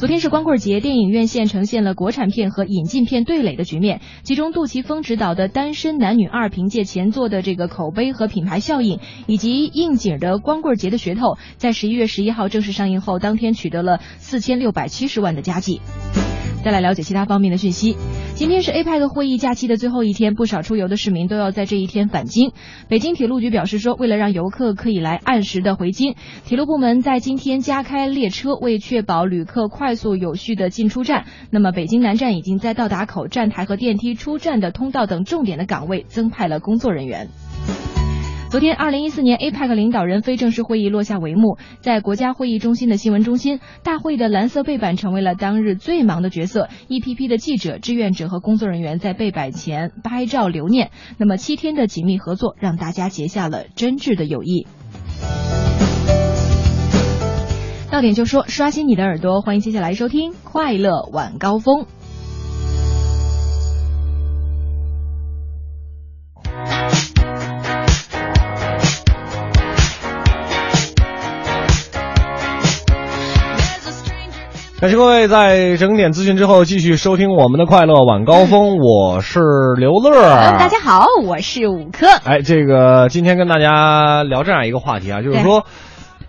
[0.00, 4.00] 昨天是光棍节，电影院线呈现了国产片和引进片对垒的局面。
[4.22, 15.82] 其中，杜琪峰执导的《单身男女二》凭借前作的这个口碑和品牌效应，以及应景的光棍节的噱头，在十一月十一号正式上映后，当天取得了四千六百七十万的佳绩。
[16.62, 17.96] 再来了解其他方面的讯息。
[18.34, 22.52] 今天是 APEC 会议假期的最后一天，不少出游的市民都要在这一天返京。
[22.88, 31.24] 北京铁路局表示说，为了让游客可以来按时的回京，铁路部门在今天加开列车，为确保旅客快速有序的进出站。
[31.50, 37.28] 那么，北京南站已经在到达口、站台和电梯出站的通道等重点的岗位增派了工作人员。
[38.50, 41.56] 昨天二零一四年 apec 领导人非正式会议落下帷幕。
[41.82, 46.68] 在国家会议中心的新闻中心大会的蓝色背板成为了当日最忙的角色。
[46.88, 50.90] 一批批的记者志愿者和工作人员在背板前拍照留念。
[51.16, 54.66] 那么七天的紧密合作让大家结下了真挚的友谊。
[57.92, 61.86] 到点就说刷新你的耳朵欢迎接下来收听快乐晚高峰。
[74.80, 79.40] 感谢各位在整点资讯之后继续收听我们的快乐晚高峰， 我是
[79.76, 80.22] 刘乐。
[80.22, 82.06] 嗯大家好，我是五科。
[82.24, 85.66] 哎，这个今天跟大家聊这样一个话题啊，就是说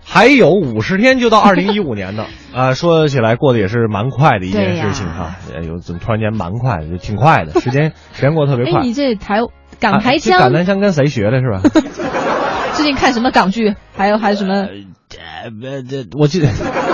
[0.04, 5.36] 还有五十天就到二零一五年呢， 啊，说起来过得也是蛮快的一件事情哈。
[5.56, 8.82] 哎呦，怎么突然间蛮快的，就挺快的， 时间时间过得特别快。
[8.82, 9.40] 哎，你这台
[9.80, 11.62] 港台腔，港台腔跟谁学的是吧？
[12.74, 13.76] 最近看什么港剧？
[13.96, 14.68] 还有还有什么？
[15.44, 16.48] 呃，这我记得，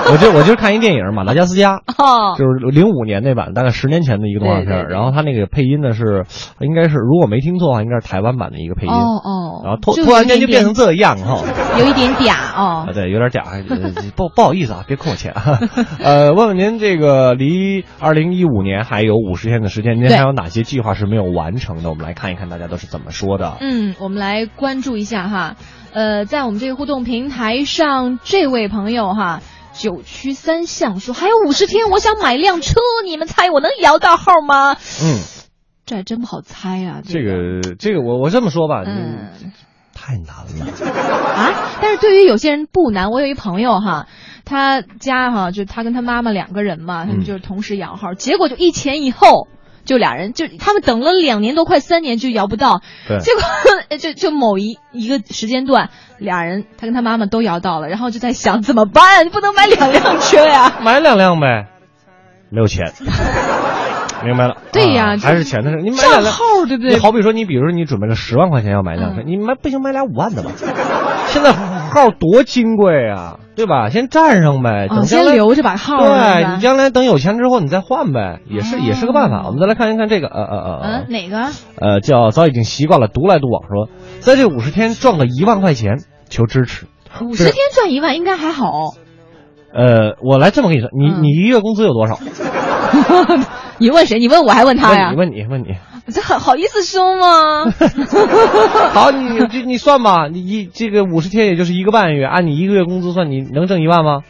[0.11, 6.25] 我就我就是看一电影《马达加斯加》，哦，就是零五年那版，大概十年前的一个动画片然后他那个配音呢是，
[6.59, 8.91] 应该是如果没听错的话，应该是台湾版的一个配音。
[8.91, 11.41] 哦哦然后突突然间就变成这样哈。
[11.79, 12.93] 有一点嗲哦啊，。
[12.93, 15.59] 对，有点假，呃不不好意思啊，别扣我钱啊。
[15.99, 21.89] 呃，问问您，这个离二零一五年还有五十天的时间，您还有哪些计划是没有完成的？
[21.89, 23.57] 我们来看一看大家都是怎么说的。
[23.59, 25.55] 嗯，我们来关注一下哈，
[25.93, 29.41] 呃，在我们这个互动平台上，这位朋友哈，
[29.77, 34.73] 九曲三巷说还有五十天，我想买辆车，你们猜我能摇到号吗？
[34.73, 35.21] 嗯，
[35.85, 39.29] 这还真不好猜啊，这个这个我我这么说吧，嗯，
[39.93, 40.65] 太难了。
[40.91, 43.11] 啊，但是对于有些人不难。
[43.11, 44.07] 我有一朋友哈，
[44.45, 49.47] 他家哈就他跟他妈妈两个人嘛，他们嗯就是同时摇号，结果就一前一后。
[49.87, 53.41] 就俩人，就他们等了两年多，快三年就摇不到，对结果
[53.97, 59.29] 就就某一一个时间段，俩人他跟他妈妈都摇到了，然后就在想怎么办？
[59.29, 60.77] 不能买两辆车呀。
[60.81, 61.65] 买两辆呗，
[62.51, 62.93] 没有钱。
[64.23, 65.77] 明白了，对呀啊还是钱的事。
[65.81, 70.51] 你买两号对不对你好比说，你比如说你准备了十万块钱要买辆车，你买不行买俩五万的吧？
[71.27, 73.89] 现在号多金贵啊，对吧？
[73.89, 79.43] 先占上呗，啊，等将来先留着把号对你将来等有钱之后你再换呗，也是也是个办法。
[79.45, 81.47] 我们再来看一看这个，呃呃呃哪个？
[81.79, 83.89] 呃，叫早已经习惯了独来独往说，
[84.19, 85.99] 在这五十天赚个一万块钱，
[86.29, 86.87] 求支持。
[87.21, 88.93] 五十天赚一万应该还好。
[89.73, 92.17] 呃，我来这么跟你说，你你一月工资有多少？
[93.79, 94.19] 你问谁？
[94.19, 95.13] 你问我还问他呀？
[95.15, 95.75] 问你问你问你。
[96.13, 97.65] 这好好意思说吗？
[98.93, 104.21] 好，你这你算吧，你一这个五十天也就是一个半月，按你一个月工资算，你能挣一万吗？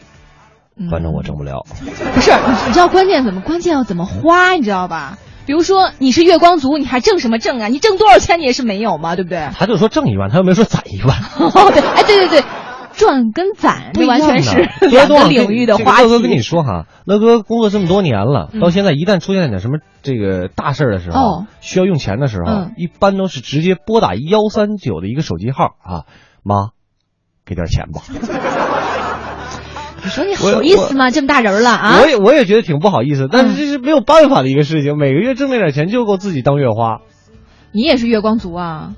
[0.92, 1.66] 反正我挣不了。
[2.14, 3.42] 不是，你你知道关键怎么？
[3.42, 5.18] 关键要怎么花，你知道吧？
[5.46, 7.68] 比如说你是月光族，你还挣什么挣啊？
[7.68, 9.48] 你挣多少钱你也是没有嘛，对不对？
[9.58, 11.16] 他就说挣一万，他又没说攒一万。
[11.40, 12.44] 哦，对，哎，对对对，
[12.98, 16.42] 赚跟攒这完全是 两个领域的话乐哥跟你。
[16.42, 26.04] 说哈，乐哥工作这么多年了，到现在一旦出现点什么这个大事儿的时候，哦需要用钱的时候，嗯一般都是直接拨打幺三九的一个手机号啊，
[26.44, 26.72] 妈，
[27.46, 28.02] 给点钱吧。
[30.04, 31.10] 你说你好意思吗？
[31.12, 32.00] 这么大人了啊！
[32.02, 37.00] 我也我也觉得挺不好意思，但是这是没有办法的一个事情，每个月挣那点钱就够自己当月花，
[37.74, 38.94] 你也是月光族啊，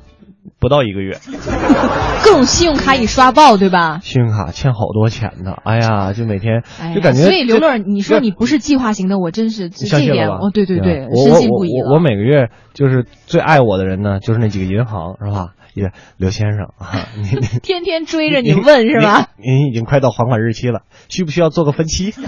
[0.59, 1.17] 不到一个月。
[2.23, 3.99] 各种信用卡已刷爆，对吧？
[4.01, 7.23] 信用卡欠好多钱呢，哎呀，就每天哎就感觉。
[7.23, 10.21] 所以刘乐，你说你不是计划型的，我真是这相信了吧？
[10.21, 11.89] 这点哦，对对对，深我我信不疑了。
[11.89, 15.49] 我我每个月就是最爱我的人呢，就是那几个银行，是吧？
[15.75, 17.07] 也刘先生啊，
[17.61, 19.27] 天天追着你问是吧？
[19.37, 22.11] 您您已经快到还款日期了，需不需要做个分期？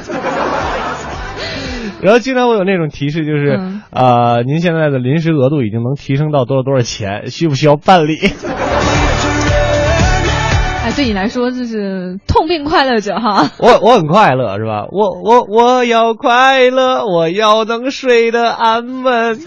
[2.02, 3.60] 然后经常会有那种提示，就是
[3.92, 8.18] 呃您现在的临时额度已经能提升到多少多少钱，需不需要办理？
[10.84, 13.52] 哎，对你来说就是痛并快乐着哈。
[13.62, 14.88] 我我很快乐是吧？
[14.92, 19.40] 我我我要快乐，我要能睡得安稳。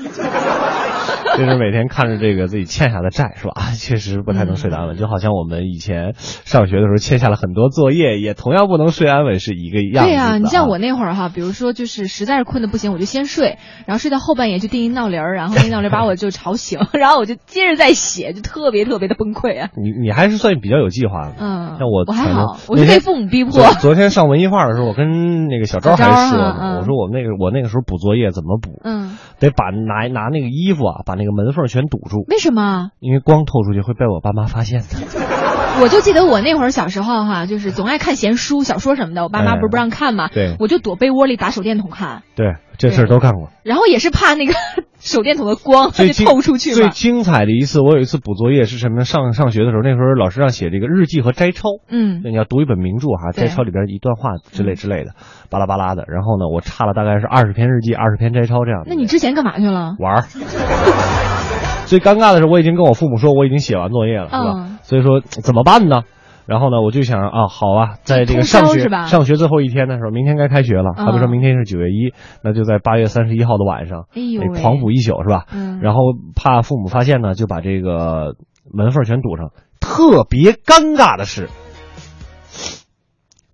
[1.38, 3.54] 就是每天看着这个自己欠下的债是吧？
[3.76, 19.70] 确实不太能睡得安稳，就好像我们以前上学的时候欠下了很多作业，也同样不能睡安稳，是一个样对呀、你像我那会儿哈，比如说就是实在是困得不行，我就先睡，然后睡到后半夜就定一闹铃儿，然后那闹铃把我就吵醒， 然后我就接着再写，就特别特别的崩溃啊。
[19.76, 21.34] 你你还是算比较有计划的。
[21.38, 23.52] 嗯，像我我还好，我是被父母逼迫。
[23.52, 28.80] 昨昨天上文艺画的时候，我跟那个小昭还说呢，我说我那个我那个时候补作业怎么补？
[28.84, 32.90] 嗯，得把拿拿那个衣服啊，把那个门缝全堵住，为什么？
[33.00, 35.43] 因为光透出去会被我爸妈发现的。
[35.82, 43.50] 我就记得我那会儿小时候哈，就是总爱看闲书、小说什么的，我爸妈哎不是不让看嘛，对我就躲被窝里打手电筒看，对，这事儿都干过。
[43.64, 44.54] 然后也是怕那个
[45.00, 46.88] 手电筒的光就透出去最。
[46.90, 49.04] 精彩的一次，我有一次补作业是什么呢？
[49.04, 51.68] 上上学的时候，那时候老师让写这个日记和摘抄。
[51.88, 55.10] 嗯那你要读一本名著哈，摘抄里边一段话之类之类的，
[55.50, 56.04] 巴拉巴拉的。
[56.06, 58.84] 然后呢，我差了大概是二十篇日记，二十篇摘抄这样。
[58.86, 59.96] 那你之前干嘛去了？
[59.98, 60.24] 玩儿。
[61.86, 64.73] 最尴尬的是，我已经跟我父母说我已经写完作业了，是吧？
[64.84, 66.02] 嗯所以说怎么办呢？
[66.46, 72.12] 然后呢，我就想啊，好啊，在这个上学上学最后一天的时候，明天该开学了，他们说明天是九月一，
[72.42, 75.46] 那就在八月三十一号的晚上，哎呦得狂补一宿是吧？
[75.54, 76.00] 嗯然后
[76.36, 78.36] 怕父母发现呢，就把这个
[78.70, 79.52] 门缝全堵上。
[79.80, 81.48] 特别尴尬的是，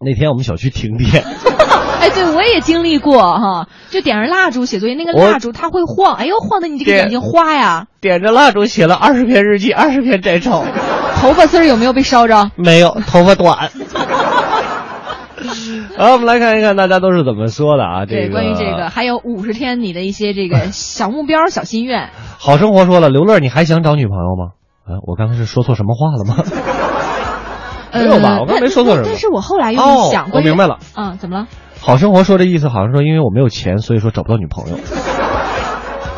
[0.01, 1.23] 那天我们小区停电，
[2.03, 7.87] 哎，对我也经历过哈，就点着蜡烛写作业，那个蜡烛它会晃，哎呦，晃的你这个眼睛花呀。
[8.01, 10.65] 点着蜡烛写了二十篇日记，二十篇摘抄，
[11.21, 12.51] 头发丝儿有没有被烧着？
[12.57, 13.71] 没有，头发短。
[15.97, 18.07] 好，我们来看一看大家都是怎么说的啊。
[18.07, 22.11] 这对，个关于这个，还有五十天你的一些这个小目标、小心愿。
[22.39, 24.53] 好生活说了，刘乐，你还想找女朋友吗？
[24.85, 26.43] 啊，我刚才是说错什么话了吗？
[27.93, 30.79] 没有吧呃我刚没说错什么但但是我后来又想，我明白了。
[30.95, 31.47] 嗯，怎么了？
[31.81, 34.79] 好生活说这意思好像说，因为我没有钱，所以说找不到女朋友。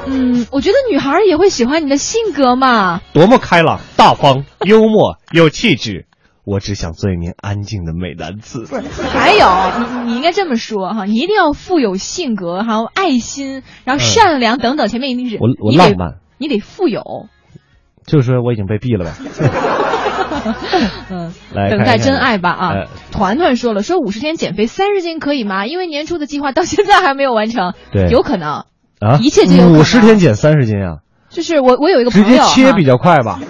[0.07, 3.01] 嗯，我觉得女孩也会喜欢你的性格嘛。
[3.13, 6.07] 多么开朗、大方、幽默、有气质，
[6.45, 8.67] 我只想做一名安静的美男子。
[8.67, 9.47] 不是，还有
[10.05, 17.03] 你你应该这么说哈，你一定要富有性格，还有爱心，然后善良等等，前面一定是我我浪漫，你得富有。
[18.05, 19.13] 就是说我已经被毙了呗。
[21.11, 22.73] 嗯， 来等待真爱吧啊！
[22.75, 25.67] 哎团团说了，说五十天减肥三十斤可以吗？
[25.67, 28.65] 因为年初的计划到现在还没有完成，对有可能。
[29.03, 30.99] 啊，一切皆有可能五十天减三十斤啊，
[31.29, 33.39] 就是我我有一个朋直接友切比较快吧？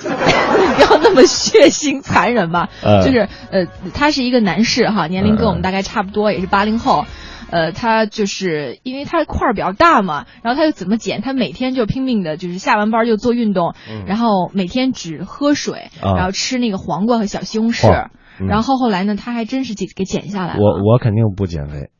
[0.76, 2.68] 不要那么血腥残忍吧。
[2.82, 7.04] 呃 就是呃，他是一个男士哈，年龄跟我们嗯大概差不多，也是八零后。
[7.50, 11.20] 呃，他就是因为他块儿比较大嘛，然后他就怎么减？
[11.20, 18.08] 他每天就拼命的，就是下完班就做运动，嗯然后每天只喝水，啊然后吃那个黄瓜和小西红柿。
[18.40, 20.60] 嗯然后后来呢，他还真是给给减下来了。
[20.60, 21.90] 我我肯定不减肥，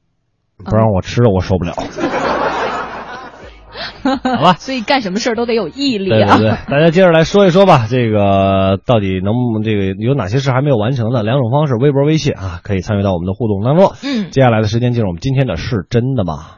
[0.65, 1.75] 不让我吃了我受不了。
[4.37, 6.37] 好吧所以干什么事儿都得有毅力啊。
[6.39, 11.22] 对对，大家接着来说一说吧，这个到底能不能这个有哪些事还没有完成的？
[11.22, 13.93] 两种方式，微博、微信啊，可以参与到我们的互动当中。
[14.05, 16.57] 嗯接下来的时间进入我们今天的是真的吗？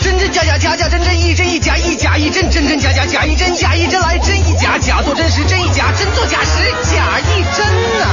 [0.00, 7.66] 真真假假假假真真一真一假一假一真真真假假假一真假一真来真一假假做真实真一假真做假时假一真
[8.00, 8.06] 呐、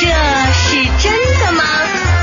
[0.00, 0.06] 这
[0.52, 1.12] 是真
[1.44, 2.19] 的吗？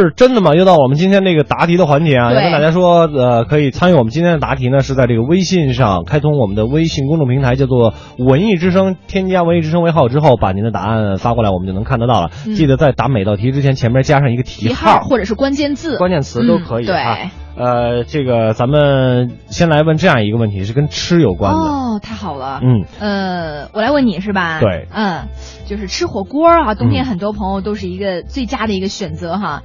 [0.00, 0.54] 是真的吗？
[0.54, 12.30] 又到我们今天这个答题的环节啊，对也跟大家说，呃，可以参与我们今天的答题呢，是在这个微信上开通我们的微信公众平台，叫做“文艺之声”，添加“文艺之声”为号之后，把您的答案发过来，我们就能看得到了。
[12.46, 16.96] 嗯记得在答每道题之前，前面加上一个题题号或者是关键字，关键词都可以嗯对。
[16.96, 17.18] 啊。
[17.56, 21.58] 呃，这个咱们先来问这样一个问题，是跟吃有关的。
[21.58, 22.60] 哦，太好了。
[22.62, 24.60] 嗯，呃，我来问你是吧？
[24.60, 25.28] 对嗯，
[25.66, 29.62] 就是吃火锅啊，冬天嗯很多朋友都是一个最佳的一个选择哈。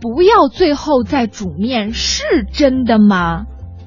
[0.00, 3.44] 不要最后再煮面，是真的吗？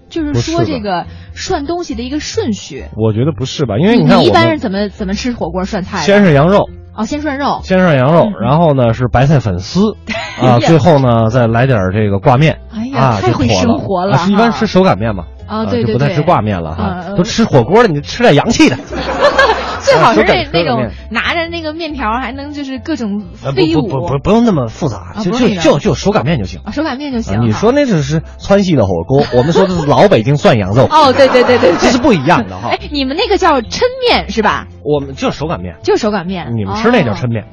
[0.10, 2.86] 就是说这个涮东西的一个顺序。
[2.98, 3.78] 我觉得不是吧？
[3.80, 6.00] 因为你看我你一般是怎么怎么吃火锅涮菜？
[6.02, 6.70] 先是羊肉，
[7.02, 7.60] 哦，先涮肉。
[7.64, 9.96] 先涮羊肉，然后呢是白菜粉丝，
[10.42, 18.78] 啊，最后呢再来点这个挂面，哎呀啊，太会生活了哈啊是一般吃手擀面嘛，啊对对对就不太吃挂面了哈，嗯都吃火锅了，你就吃点洋气的，
[19.92, 23.82] 最好是那那种拿着那个面条还能就是各种呃不飞舞。
[23.88, 26.62] 不不不不用那么复杂，就就就就手擀面就行。
[26.64, 27.42] 啊，手擀面就啊行。
[27.42, 34.68] 你说那只是川系的火锅，我们说的是老北京涮羊肉，哦，对对对对对，这是不一样的哈哎。，你们那个叫抻面是吧？
[34.84, 36.56] 我们就是手擀面，就手擀面。
[36.56, 37.46] 你们吃那叫抻面，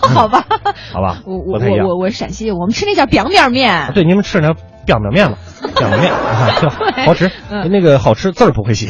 [0.00, 0.44] 好吧？
[0.92, 1.18] 好吧？
[1.24, 1.86] 我我我。
[1.88, 3.92] 我我是陕西，我们吃那叫表面面。
[3.94, 5.38] 对，你们吃那表面面了，
[5.76, 6.12] 表面
[7.06, 8.88] 好吃， 嗯那个好吃字儿不会写。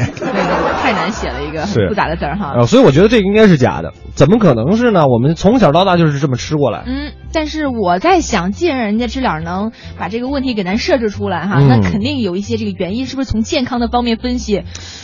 [0.86, 2.54] 太难写了一个很复杂的字儿哈。
[2.60, 5.08] 啊，所以我觉得这个应该是假的，怎么可能是呢？
[5.08, 6.84] 我们从小到大就是这么吃过来。
[6.86, 14.62] 嗯，但是我在想，既然人家知了能把这个问题给咱设置出来哈，嗯那肯定有一些这个原因，是不是从健康的方面分析？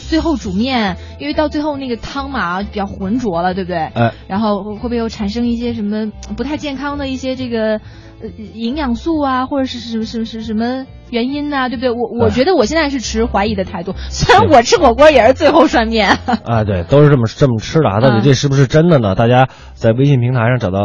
[0.09, 3.78] 最后煮面，因为到最后那个汤嘛比较浑浊了，对不对？
[3.78, 7.80] 哎，然后会不会又产生一些什么不太健康的一些这个
[8.11, 8.11] 呃
[8.55, 11.91] 营养素啊，或者是什么什么什么什么原因呢、对不对？
[11.91, 16.09] 我我哎觉得我现在是持怀疑的态度， 虽然我吃火锅也是最后涮面。
[16.45, 18.01] 啊，对，都是这么这么吃的啊。
[18.01, 19.14] 到底嗯这是不是真的呢？
[19.14, 20.81] 大家在微信平台上找到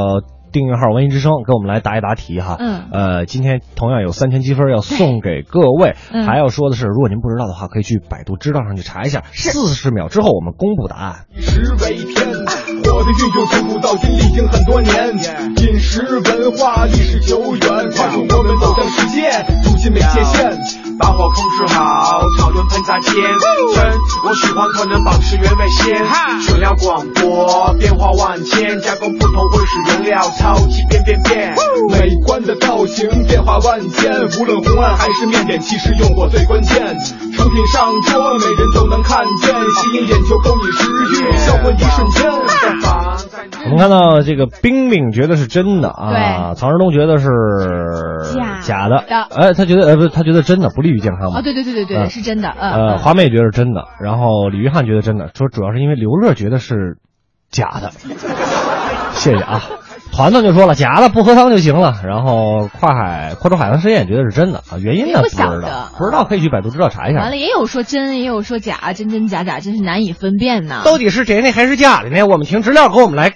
[0.52, 2.56] 订阅号“文艺之声”，给我们来答一答题哈。
[2.60, 5.95] 嗯呃，今天同样有三千积分要送给各位。
[6.12, 9.24] 嗯还要说的是，如果您不知道的话，可以去百度知道上去查一下。
[9.32, 11.26] 四十秒之后我们公布答案。
[11.38, 15.14] 食为天，我的运用从古到今历经很多年，
[15.58, 19.32] 饮食文化历史久远，跨越我们走向世界，
[19.64, 23.86] 走进每界限，打好我控制好，草原喷洒间，真
[24.26, 26.06] 我喜欢可能保持原味鲜，
[26.41, 31.56] 选料广播变化万千，加工不同会使原料超级变变变，
[31.91, 36.98] 美观的造型变化万千，无论红案还是面点，其实用火最关键。
[37.36, 40.89] 成品上桌，每人都能看见，吸引眼球，勾引食
[41.24, 42.32] 欲，销魂一瞬间。
[43.66, 47.28] 我们看到这个冰冰觉得是真的啊，对曹志东觉得是
[48.34, 51.42] 假假的的，哎，他觉得呃不是，他觉得真的不利于健康嘛哦，。
[51.42, 56.98] 对对对对对，嗯是真的，嗯，呃，嗯华妹觉得是真的，然后李玉翰觉得真的，说主要是因为刘乐觉得是
[57.52, 57.92] 假的。
[59.14, 59.62] 谢谢啊，
[60.12, 67.30] 团团就说了假的不喝汤就行了，然后跨海跨州海洋实验觉得是真的啊，原因呢不不知道不知道可以去百度知道查一下完。
[67.32, 70.84] 了也有说真，也有说假，真真假假，真是难以分辨呐。
[70.86, 72.26] 到底是真的还是假的呢？
[72.26, 73.34] 我们听资料给我们来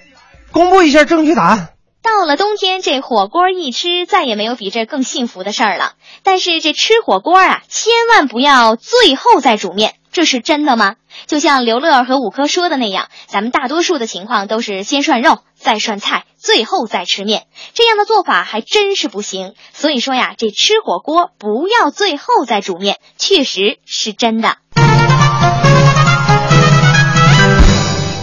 [0.51, 1.69] 公布一下正确答案。
[2.03, 5.93] 到了冬天，这火锅一吃，再也没有比这更幸福的事儿了。
[6.23, 10.95] 但是这吃火锅啊，千万不要最后再煮面，这是真的吗？
[11.27, 19.53] 就像刘乐和五哥说的那样，咱们大多数的情况都是先涮肉，再涮菜，最后再吃面，这样的做法还真是不行。
[19.73, 24.57] 所以说呀，这吃火锅不要最后再煮面，确实是真的。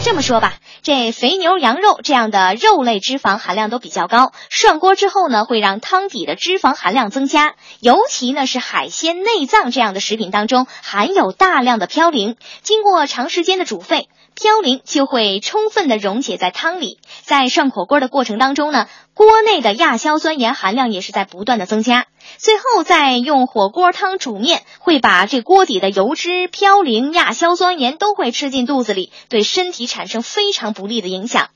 [0.09, 7.57] 这么说吧，这肥牛、羊肉这样的肉类脂肪含量都比较高，涮锅之后呢，会让汤底的脂肪含量增加。
[7.81, 14.09] 尤其呢是海鲜、内脏这样的食品当中含有大量的嘌呤，经过长时间的煮沸，
[14.39, 16.99] 嘌呤就会充分的溶解在汤里。
[17.23, 22.07] 在涮火锅的过程当中呢，锅内的亚硝酸盐含量也是在不断的增加。
[22.37, 31.49] 最后再用火锅汤煮面，会把这锅底的油脂、嘌呤、亚硝酸盐都会吃进肚子里，对身体产生非常不利的影响。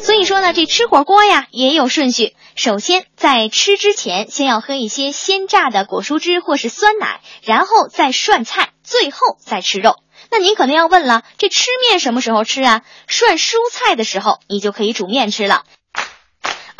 [0.00, 2.34] 所以说呢，这吃火锅呀也有顺序。
[2.54, 9.96] 首先在吃之前，先要喝一些鲜榨的果蔬汁或是酸奶，然后再涮菜，最后再吃肉。
[10.30, 12.82] 那您可能要问了，这吃面什么时候吃啊？
[13.08, 15.64] 涮蔬菜的时候，你就可以煮面吃了。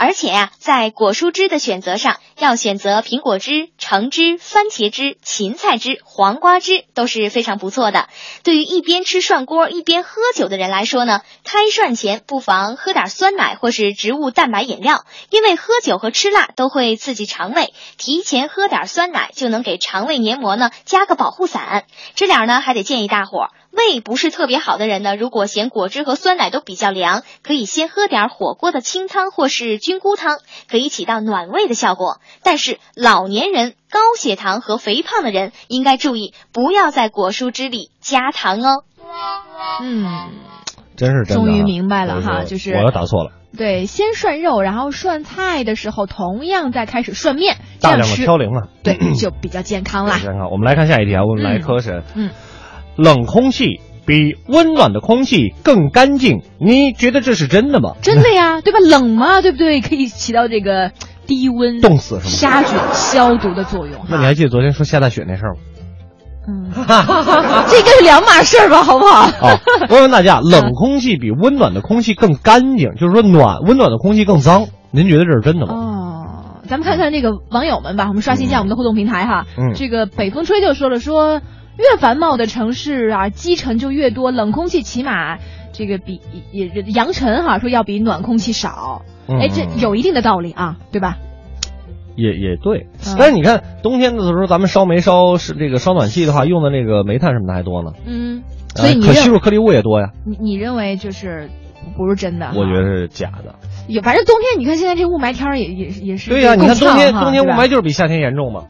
[0.03, 8.09] 而且呀、在果蔬汁的选择上，要选择苹果汁、橙汁、番茄汁、芹菜汁、黄瓜汁都是非常不错的。
[8.42, 21.84] 对于一边吃涮锅一边喝酒的人来说呢，开涮前不妨喝点酸奶或是植物蛋白饮料，因为喝酒和吃辣都会刺激肠胃，提前喝点酸奶就能给肠胃黏膜呢加个保护伞。
[22.14, 23.51] 这点儿呢还得建议大伙儿。
[23.71, 32.18] 胃不是特别好的人呢，如果嫌果汁和酸奶都比较凉，可以先喝点火锅的清汤或是菌菇汤，可以起到暖胃的效果。
[32.43, 38.85] 但是老年人、高血糖和肥胖的人应该注意，不要在果蔬汁里加糖哦。
[39.83, 40.31] 嗯，
[40.97, 41.47] 真是真的啊。
[41.47, 48.68] 终于明白了哈就是我打错了，对，先涮肉，然后涮菜的时候，同样再开始涮面，这大量的嘌呤啊。
[48.83, 50.18] 对，就比较健康啦。
[50.23, 50.51] 健康。
[50.51, 52.03] 我们来看下一题啊，我们来科审。
[52.14, 52.31] 嗯，
[53.03, 57.92] 冷空气比温暖的空气更干净，你觉得这是真的吗？
[58.03, 58.78] 真的呀， 对吧？
[58.80, 59.80] 冷嘛，对不对？
[59.80, 60.90] 可以起到这个
[61.26, 64.01] 低温冻死是吗杀菌、消毒的作用。
[64.09, 65.61] 那你还记得昨天说下大雪那事儿吗？
[66.48, 66.70] 嗯，
[67.68, 69.20] 这应该是两码事儿吧，好不好？
[69.46, 75.74] 啊， 我问大家，冷空气比温暖的空气更干净，就是说暖温暖的空气更脏，您觉得这是真的吗？
[75.74, 79.44] 哦，咱们看看这个网友们吧，我们刷新一下我们的互动平台哈。
[79.57, 81.42] 嗯这个北风吹就说了说，
[81.81, 85.39] 越繁茂的城市啊，积尘就越多，冷空气起码
[85.72, 86.20] 这个比
[86.53, 89.03] 也也扬尘哈，说要比暖空气少。
[89.28, 91.16] 嗯哎，这有一定的道理啊，对吧？
[92.16, 98.43] 也也对嗯，但是你看冬天的时候，咱们烧煤烧是这个烧暖气的话，用的那个煤炭什么的还多呢，嗯，
[98.76, 100.11] 呃所以你认可吸入颗粒物也多呀。
[100.26, 101.49] 你你认为就是
[101.97, 102.51] 不是真的？
[102.57, 103.55] 我觉得是假的。
[103.87, 108.64] 也反正冬天你看现在这雾霾天儿也也也是对呀、你看冬天冬天雾霾就就是比夏天严重嘛，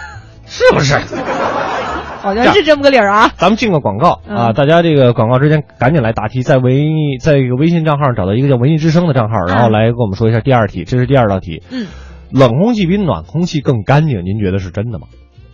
[0.46, 0.94] 是不是？
[2.20, 3.30] 好像是这么个理儿啊。
[3.36, 4.52] 咱们进个广告嗯啊！
[4.52, 6.84] 大家这个广告之前赶紧来答题，在微
[7.20, 11.62] 在一个微信账号上找到一个叫“文艺之声”的账号，然后来跟我们说一下第二题，这是第二道题。
[11.70, 11.86] 嗯，
[12.32, 15.06] 冷空气比暖空气更干净，您觉得是真的吗？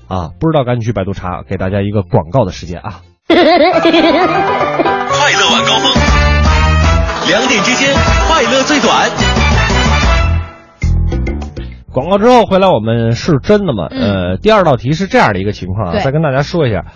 [0.08, 3.00] 啊，不知道赶紧去百度查，给大家一个广告的时间啊！
[3.28, 3.42] 快乐
[5.52, 5.92] 晚高峰，
[7.28, 7.94] 两点之间
[8.28, 9.51] 快乐最短。
[11.92, 13.86] 广告之后回来，我们是真的吗？
[13.90, 16.86] 呃，第二道题是这样的一个情况啊，再跟大家说一下，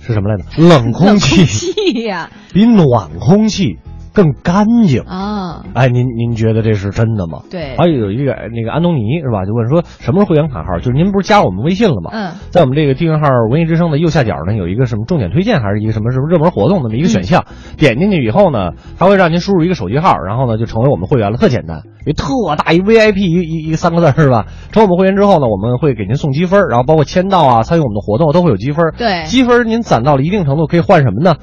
[0.00, 0.44] 是什么来着？
[0.56, 3.78] 冷空气冷空气呀，比暖空气
[4.12, 5.02] 更干净。
[5.02, 7.42] 啊，哎，您您觉得这是真的吗？
[7.50, 9.44] 对还有有一个那个安东尼是吧？
[9.44, 10.78] 就问说什么是会员卡号？
[10.78, 12.10] 就是您不是加我们微信了吗？
[12.12, 17.44] 嗯，在我们这个订阅号“文艺之声”的右下角呢，有一个什么重点推荐，还是一个什么什么热门活动那么一个选项。
[17.76, 24.46] 点进去以后呢，它会让您输入一个手机号，然后呢就成为我们会员了，特简单，一特大一 VIP 一一一三个字是吧？
[24.72, 28.92] 成为我们会员之后呢，我们会给您送积分，然后包括签到啊、参与我们的活动都会有积分。
[28.96, 31.36] 对积分您攒到了一定程度，可以换什么呢？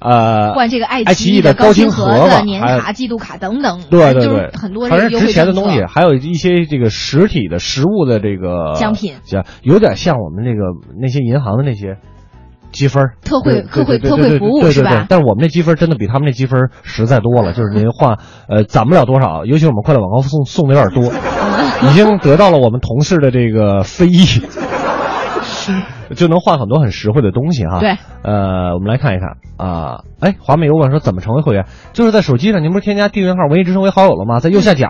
[0.00, 10.60] 呃，换这个爱爱奇艺的高清盒子子、年卡、季度卡等等，对对对，很多这个优惠值钱的东西，还有一些这个实体的实物的这个奖品像有点像我们那个
[11.00, 11.96] 那些银行的那些
[12.70, 18.18] 积分特惠特惠特惠服务对对是吧对但是我们那积分真的比他们那积分实在多了，就是您换
[18.48, 21.12] 呃攒不了多少，尤其我们快乐晚高送送的有点多，
[21.90, 24.24] 已经得到了我们同事的这个非议。
[26.16, 27.80] 就能换很多很实惠的东西哈。
[27.80, 31.66] 对，呃，我们来看一看啊，哎，华美油管说怎么成为会员？
[31.92, 34.40] 就是在手机上，您不是添加订阅号“文艺之声”为好友了吗？
[34.40, 34.88] 在右下角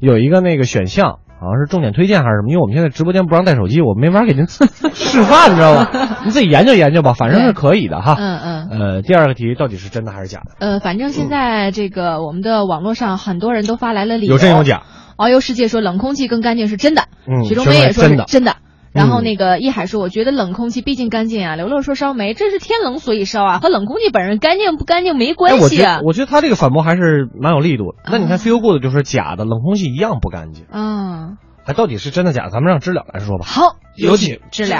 [0.00, 2.48] 有一个那个选项，好像是重点推荐还是什么？
[2.50, 5.88] 因为我们现在直播间不让带手机，我没法给您 示范，你知道吗？
[6.24, 8.16] 你自己研究研究吧，反正是可以的哈。
[8.18, 8.68] 嗯嗯。
[8.70, 10.52] 呃，第二个题到底是真的还是假的？
[10.58, 14.82] 呃，反正现在这个我们的网络上很多人都发来了理由，有真有假。
[15.16, 18.56] 遨游世界说冷空气更干净是真的，嗯许忠梅也说是真的真的。
[18.92, 21.56] 然后嗯那个一海说，我觉得冷空气毕竟干净啊。
[21.56, 26.02] 刘乐说烧煤，这是天冷所以烧啊，和冷空气本身干净不干净没哎，关系啊我觉得。
[26.06, 27.98] 我觉得他这个反驳还是蛮有力度的。
[28.10, 30.66] 那你看 feel good 就是假的，冷空气一样不干净。
[30.70, 32.50] 嗯，还，到底是真的假的？
[32.50, 33.46] 咱们让知了来说吧。
[33.46, 34.78] 好，有请知了。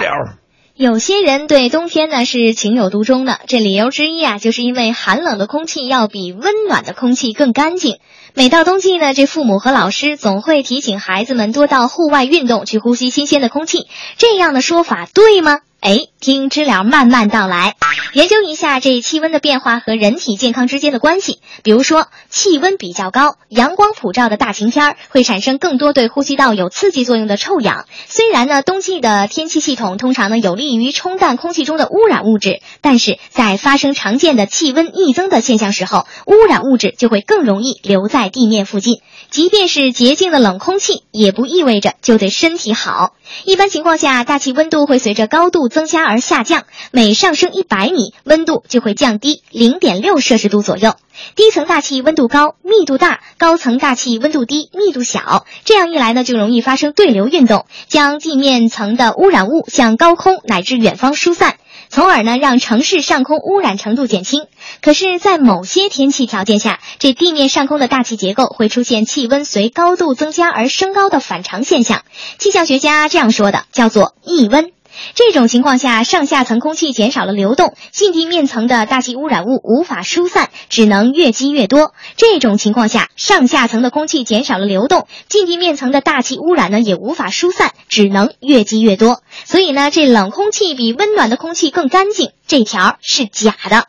[0.74, 7.98] 有些人对冬天呢是情有独钟的，这理由之一啊，就是因为寒冷的空气要比温暖的空气更干净。
[8.34, 13.86] 每到冬季呢，这父母和老师总会提醒孩子们多到户外运动，去呼吸新鲜的空气。
[14.16, 15.60] 这样的说法对吗？
[15.82, 17.74] 哎，听知了慢慢道来，
[18.12, 21.40] 研究一下这气温的变化和人体健康之间的关系。
[21.64, 27.86] 比如说，气温比较高，阳光普照的大晴天儿会产生更多对呼吸道有刺激作用的臭氧。
[28.06, 39.00] 虽然呢，冬季的天气系统通常呢有利于冲淡空气中的污染物质，但是在发生常见的气温逆增的现象时候，污染物质就会更容易留在地面附近。
[39.32, 43.14] 即便是洁净的冷空气，也不意味着就对身体好。
[43.46, 50.96] 一般情况下，大气温度会随着高度增加而下降，每上升一百米，温度就会降低零点六摄氏度左右。
[51.34, 55.46] 低层大气温度高，密度大；高层大气温度低，密度小。
[55.64, 61.56] 这样一来呢，就容易发生对流运动，将地面层的污染物向高空乃至远方疏散。
[61.92, 64.46] 从而呢，让城市上空污染程度减轻。
[64.80, 72.02] 可是，在某些天气条件下，这地面上空的大气结构会出现气温随高度增加而升高的反常现象。
[72.38, 74.72] 气象学家这样说的，叫做逆温。
[75.14, 81.92] 这种情况下，上下层空气减少了流动，近地面层的大气污染物无法疏散，只能越积越多。
[82.16, 89.22] 这种情况下，上下层的空气减少了流动，近地面层的大气污染呢也无法疏散，只能越积越多。
[89.44, 93.86] 所以呢，这冷空气比温暖的空气更干净，这条是假的。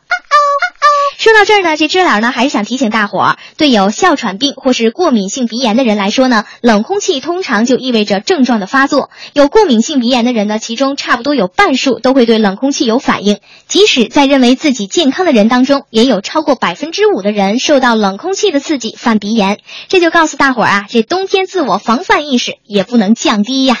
[1.16, 9.10] 说到这儿呢，这知了呢还是想提醒大伙儿，对有哮喘病或是过敏性鼻炎的人来说呢，冷空气通常就意味着症状的发作。
[9.32, 13.38] 有过敏性鼻炎的人呢，其中差不多有半数都会对冷空气有反应。
[13.68, 19.60] 即使在认为自己健康的人当中，也有超过百分之五的人受到冷空气的刺激犯鼻炎。
[19.88, 23.78] 这就告诉大伙儿啊，这冬天自我防范意识也不能降低呀。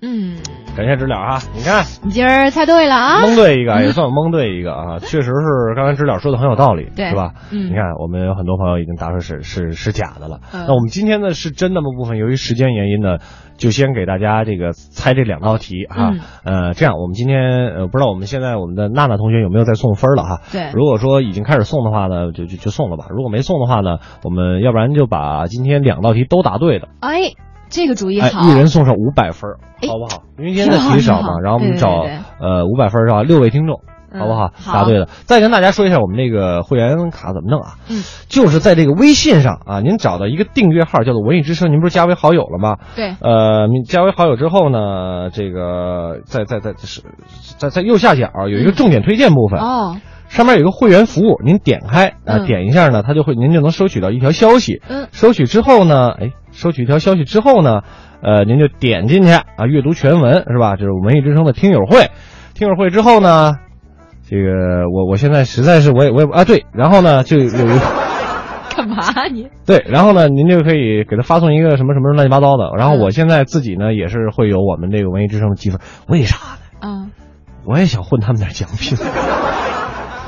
[0.00, 0.38] 嗯，
[0.78, 7.32] 感谢知了啊，你看你今儿猜对了啊，蒙对一个， 也算我蒙对一个啊，确实是刚才知了说的很有道理，对是吧？
[7.50, 10.38] 嗯你看我们有很多朋友已经答出是是是假的了。
[10.52, 13.18] 嗯那我们今天呢是真的吗部分，由于时间原因呢，
[13.56, 16.12] 就先给大家这个猜这两道题哈。
[16.12, 20.40] 嗯呃，这样我们今天呃不知道我们现在我们的娜娜同学有没有在送分了哈？
[20.52, 23.06] 对如果说已经开始送的话呢，就就就送了吧。
[23.10, 26.86] 如果没送的话呢，我们要不然就把今天两道题都答对的。
[27.00, 27.32] 哎，
[27.70, 29.50] 这个主意哎，好，一人送上五百分
[29.88, 30.22] 好不好？
[30.38, 32.04] 因为今天的题少嘛，然后我们找
[32.40, 33.22] 呃五百分儿是吧？
[33.22, 33.80] 六位听众，
[34.12, 34.50] 嗯好不好？
[34.66, 35.06] 答对了。
[35.24, 37.76] 再跟大家说一下我们这个会员卡怎么弄啊？
[37.88, 42.76] 嗯，就是在这个微信上啊，您找到一个订阅号叫做“文艺之声”，您不是加为好友了吗？
[42.96, 47.02] 对呃，你加为好友之后呢，这个在在在是
[47.58, 49.60] 在在右下角有一个重点推荐部分。
[49.60, 49.96] 哦，
[50.28, 54.80] 上面有一个会员服务，您点开啊，嗯点一下呢，它就会您就能收取到一条消息。
[54.88, 57.82] 嗯收取之后呢，哎，收取一条消息之后呢，
[58.20, 60.74] 呃，您就点进去啊，阅读全文是吧？
[60.74, 62.10] 这是文艺之声的听友会，
[62.52, 63.58] 听友会之后呢，
[64.28, 67.58] 这个我我现在实在是我也我也啊对，然后呢就有一个
[68.74, 68.96] 干嘛
[69.32, 69.48] 你？
[69.64, 75.78] 对，然后呢您就可以给他发送一个什么什么乱七八糟的，然后我现在自己呢也是会有我们这个文艺之声的积分，
[76.08, 76.38] 为啥
[76.80, 76.88] 呢？
[76.88, 77.06] 啊，
[77.64, 78.98] 我也想混他们点奖品。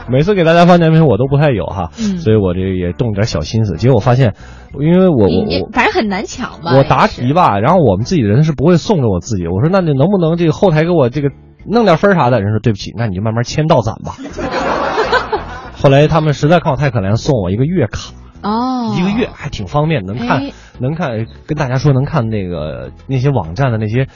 [0.09, 3.77] 每次给大家发奖品我都不太有哈，嗯所以我这也动点小心思。
[3.77, 4.35] 结果我发现，
[4.79, 6.73] 因为我我我反正很难抢吧。
[6.77, 9.47] 我答题吧，然后我们自己人是不会送着我自己。
[9.47, 11.31] 我说那你能不能这个后台给我这个
[11.67, 12.41] 弄点分啥的？
[12.41, 14.15] 人说对不起，那你就慢慢签到攒吧。
[15.81, 24.07] 后来他们实在看我太可怜，送我一个月卡，哦，一个月还挺方便，能看哎能看，跟大家说能看那个那些网站的那些，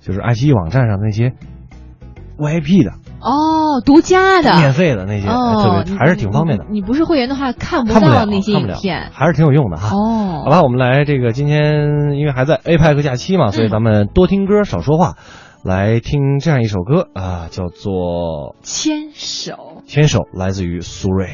[0.00, 1.32] 就是爱奇艺网站上那些
[2.38, 6.64] VIP 的哦，独家的，免费的那些，特别还是挺方便的。
[6.68, 6.80] 你。
[6.80, 9.10] 你不是会员的话，看看不，到那些影片。
[9.12, 9.96] 还是挺有用的哈。
[9.96, 15.14] 哦好吧，我们来这个今天因为还在 APEC 假期嘛，嗯所以咱们多听歌少说话，
[15.64, 19.52] 来听这样一首歌啊、叫做牵手。
[19.86, 21.28] 《牵手》，来自于苏芮。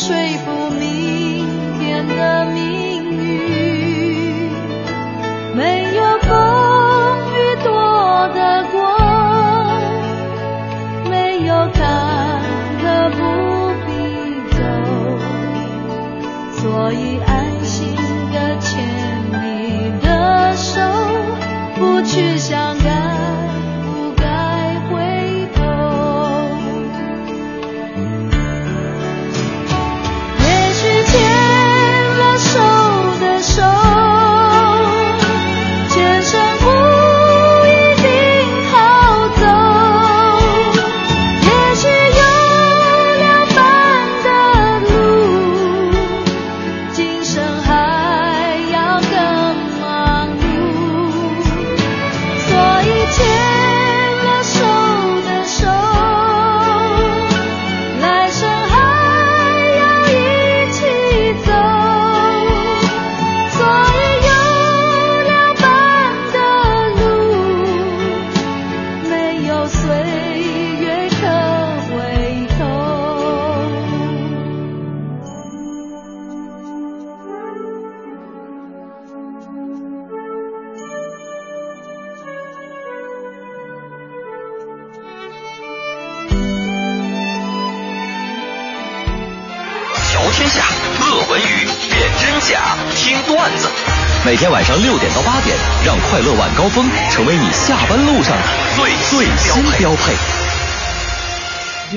[0.00, 1.48] 说服明
[1.80, 4.48] 天的命运。
[5.56, 6.30] 没有风
[7.34, 7.68] 雨躲
[8.32, 8.78] 得过，
[11.10, 11.12] 没
[11.44, 11.82] 有坎
[12.80, 13.18] 坷不
[13.86, 13.90] 必
[14.56, 14.58] 走，
[16.60, 17.96] 所以安心
[18.32, 18.70] 的牵
[19.32, 20.06] 你的
[20.54, 20.80] 手，
[21.74, 22.76] 不去想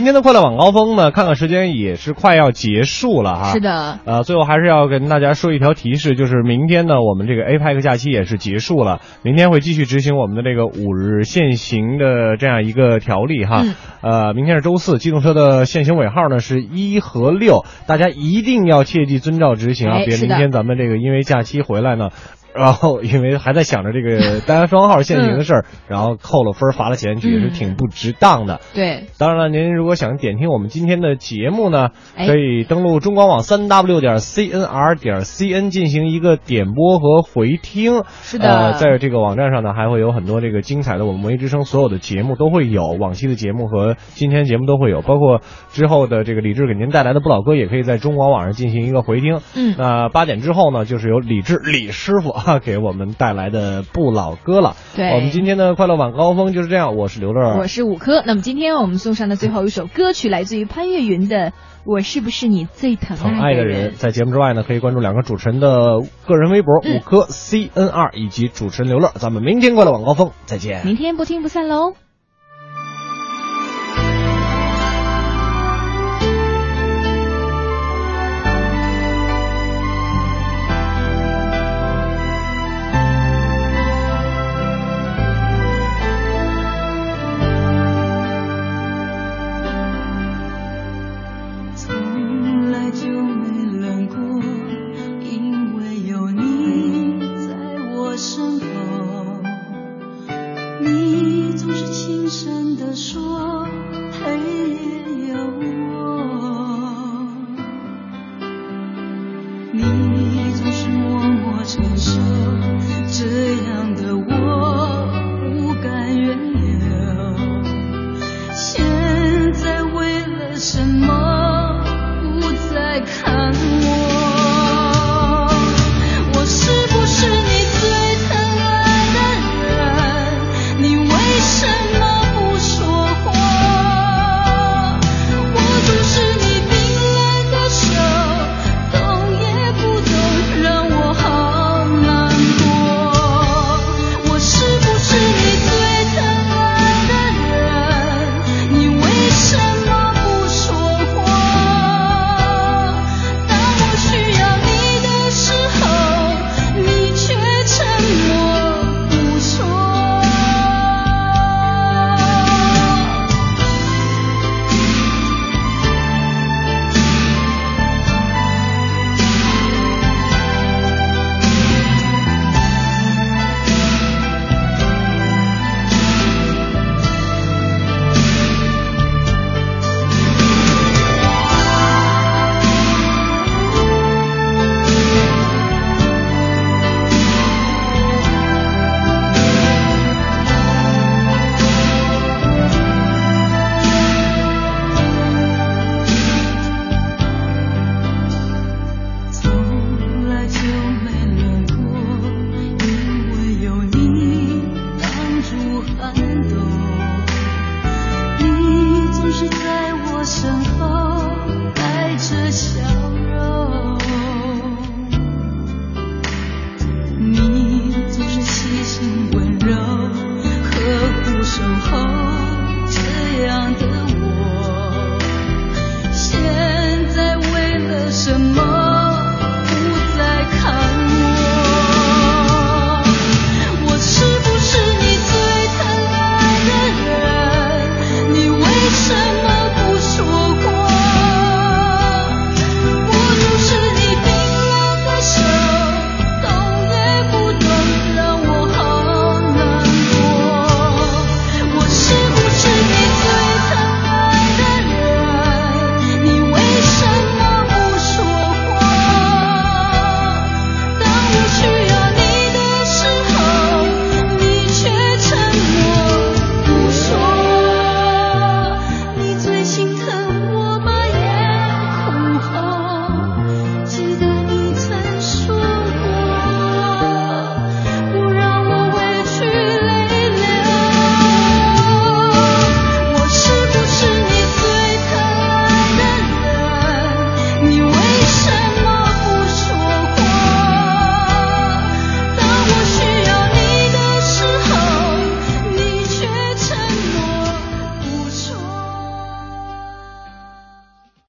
[0.02, 3.52] 今天的快乐晚高峰呢，看看时间也是快要结束了哈。
[3.52, 13.62] 是的，呃，最后还是要跟大家说一条提示，就是明天呢，我们这个 APEC 假期也是结束了，明天会继续执行我们的这个五日限行的这样一个条例哈。
[13.64, 22.10] 嗯呃，明天是周四，机动车的限行尾号呢是一和六，大家一定要切记遵照执行啊，别明天咱们这个因为假期回来呢。
[22.54, 28.60] 然后，因为还在想着这个 单双号限行的事儿，然后扣了分儿罚了钱，也是嗯挺不值当的。
[28.74, 38.04] 对，当然了，您如果想点听我们今天的节目呢，哎可以登录中广网三 w 点 cnr 点 cn 进行一个点播和回听。
[38.22, 45.41] 是的呃，在这个网站上呢，还会有很多这个精彩的我们文艺之声所有的节目都会有，往期的节目和今天节目都会有，包括
[45.72, 49.39] 之后的这个李志给您带来的不老歌，也可以在中广网上进行一个回听。
[49.56, 54.76] 嗯那八点之后呢，就是由李志李师傅啊 给我们带来的不老歌了。
[54.96, 58.24] 对我们今天的快乐晚高峰就是这样，我是刘乐，我是五科。
[58.26, 61.38] 那么今天我们送上的最后一首歌曲来自于潘越云的
[61.86, 69.12] 《我是不是你最疼疼爱的爱人人，在节目之外呢，可以关注两个主持人的个人微博嗯五科 C N R 以及主持人刘乐。
[69.16, 70.86] 咱们明天快乐晚高峰再见。
[70.86, 71.94] 明天不听不散喽。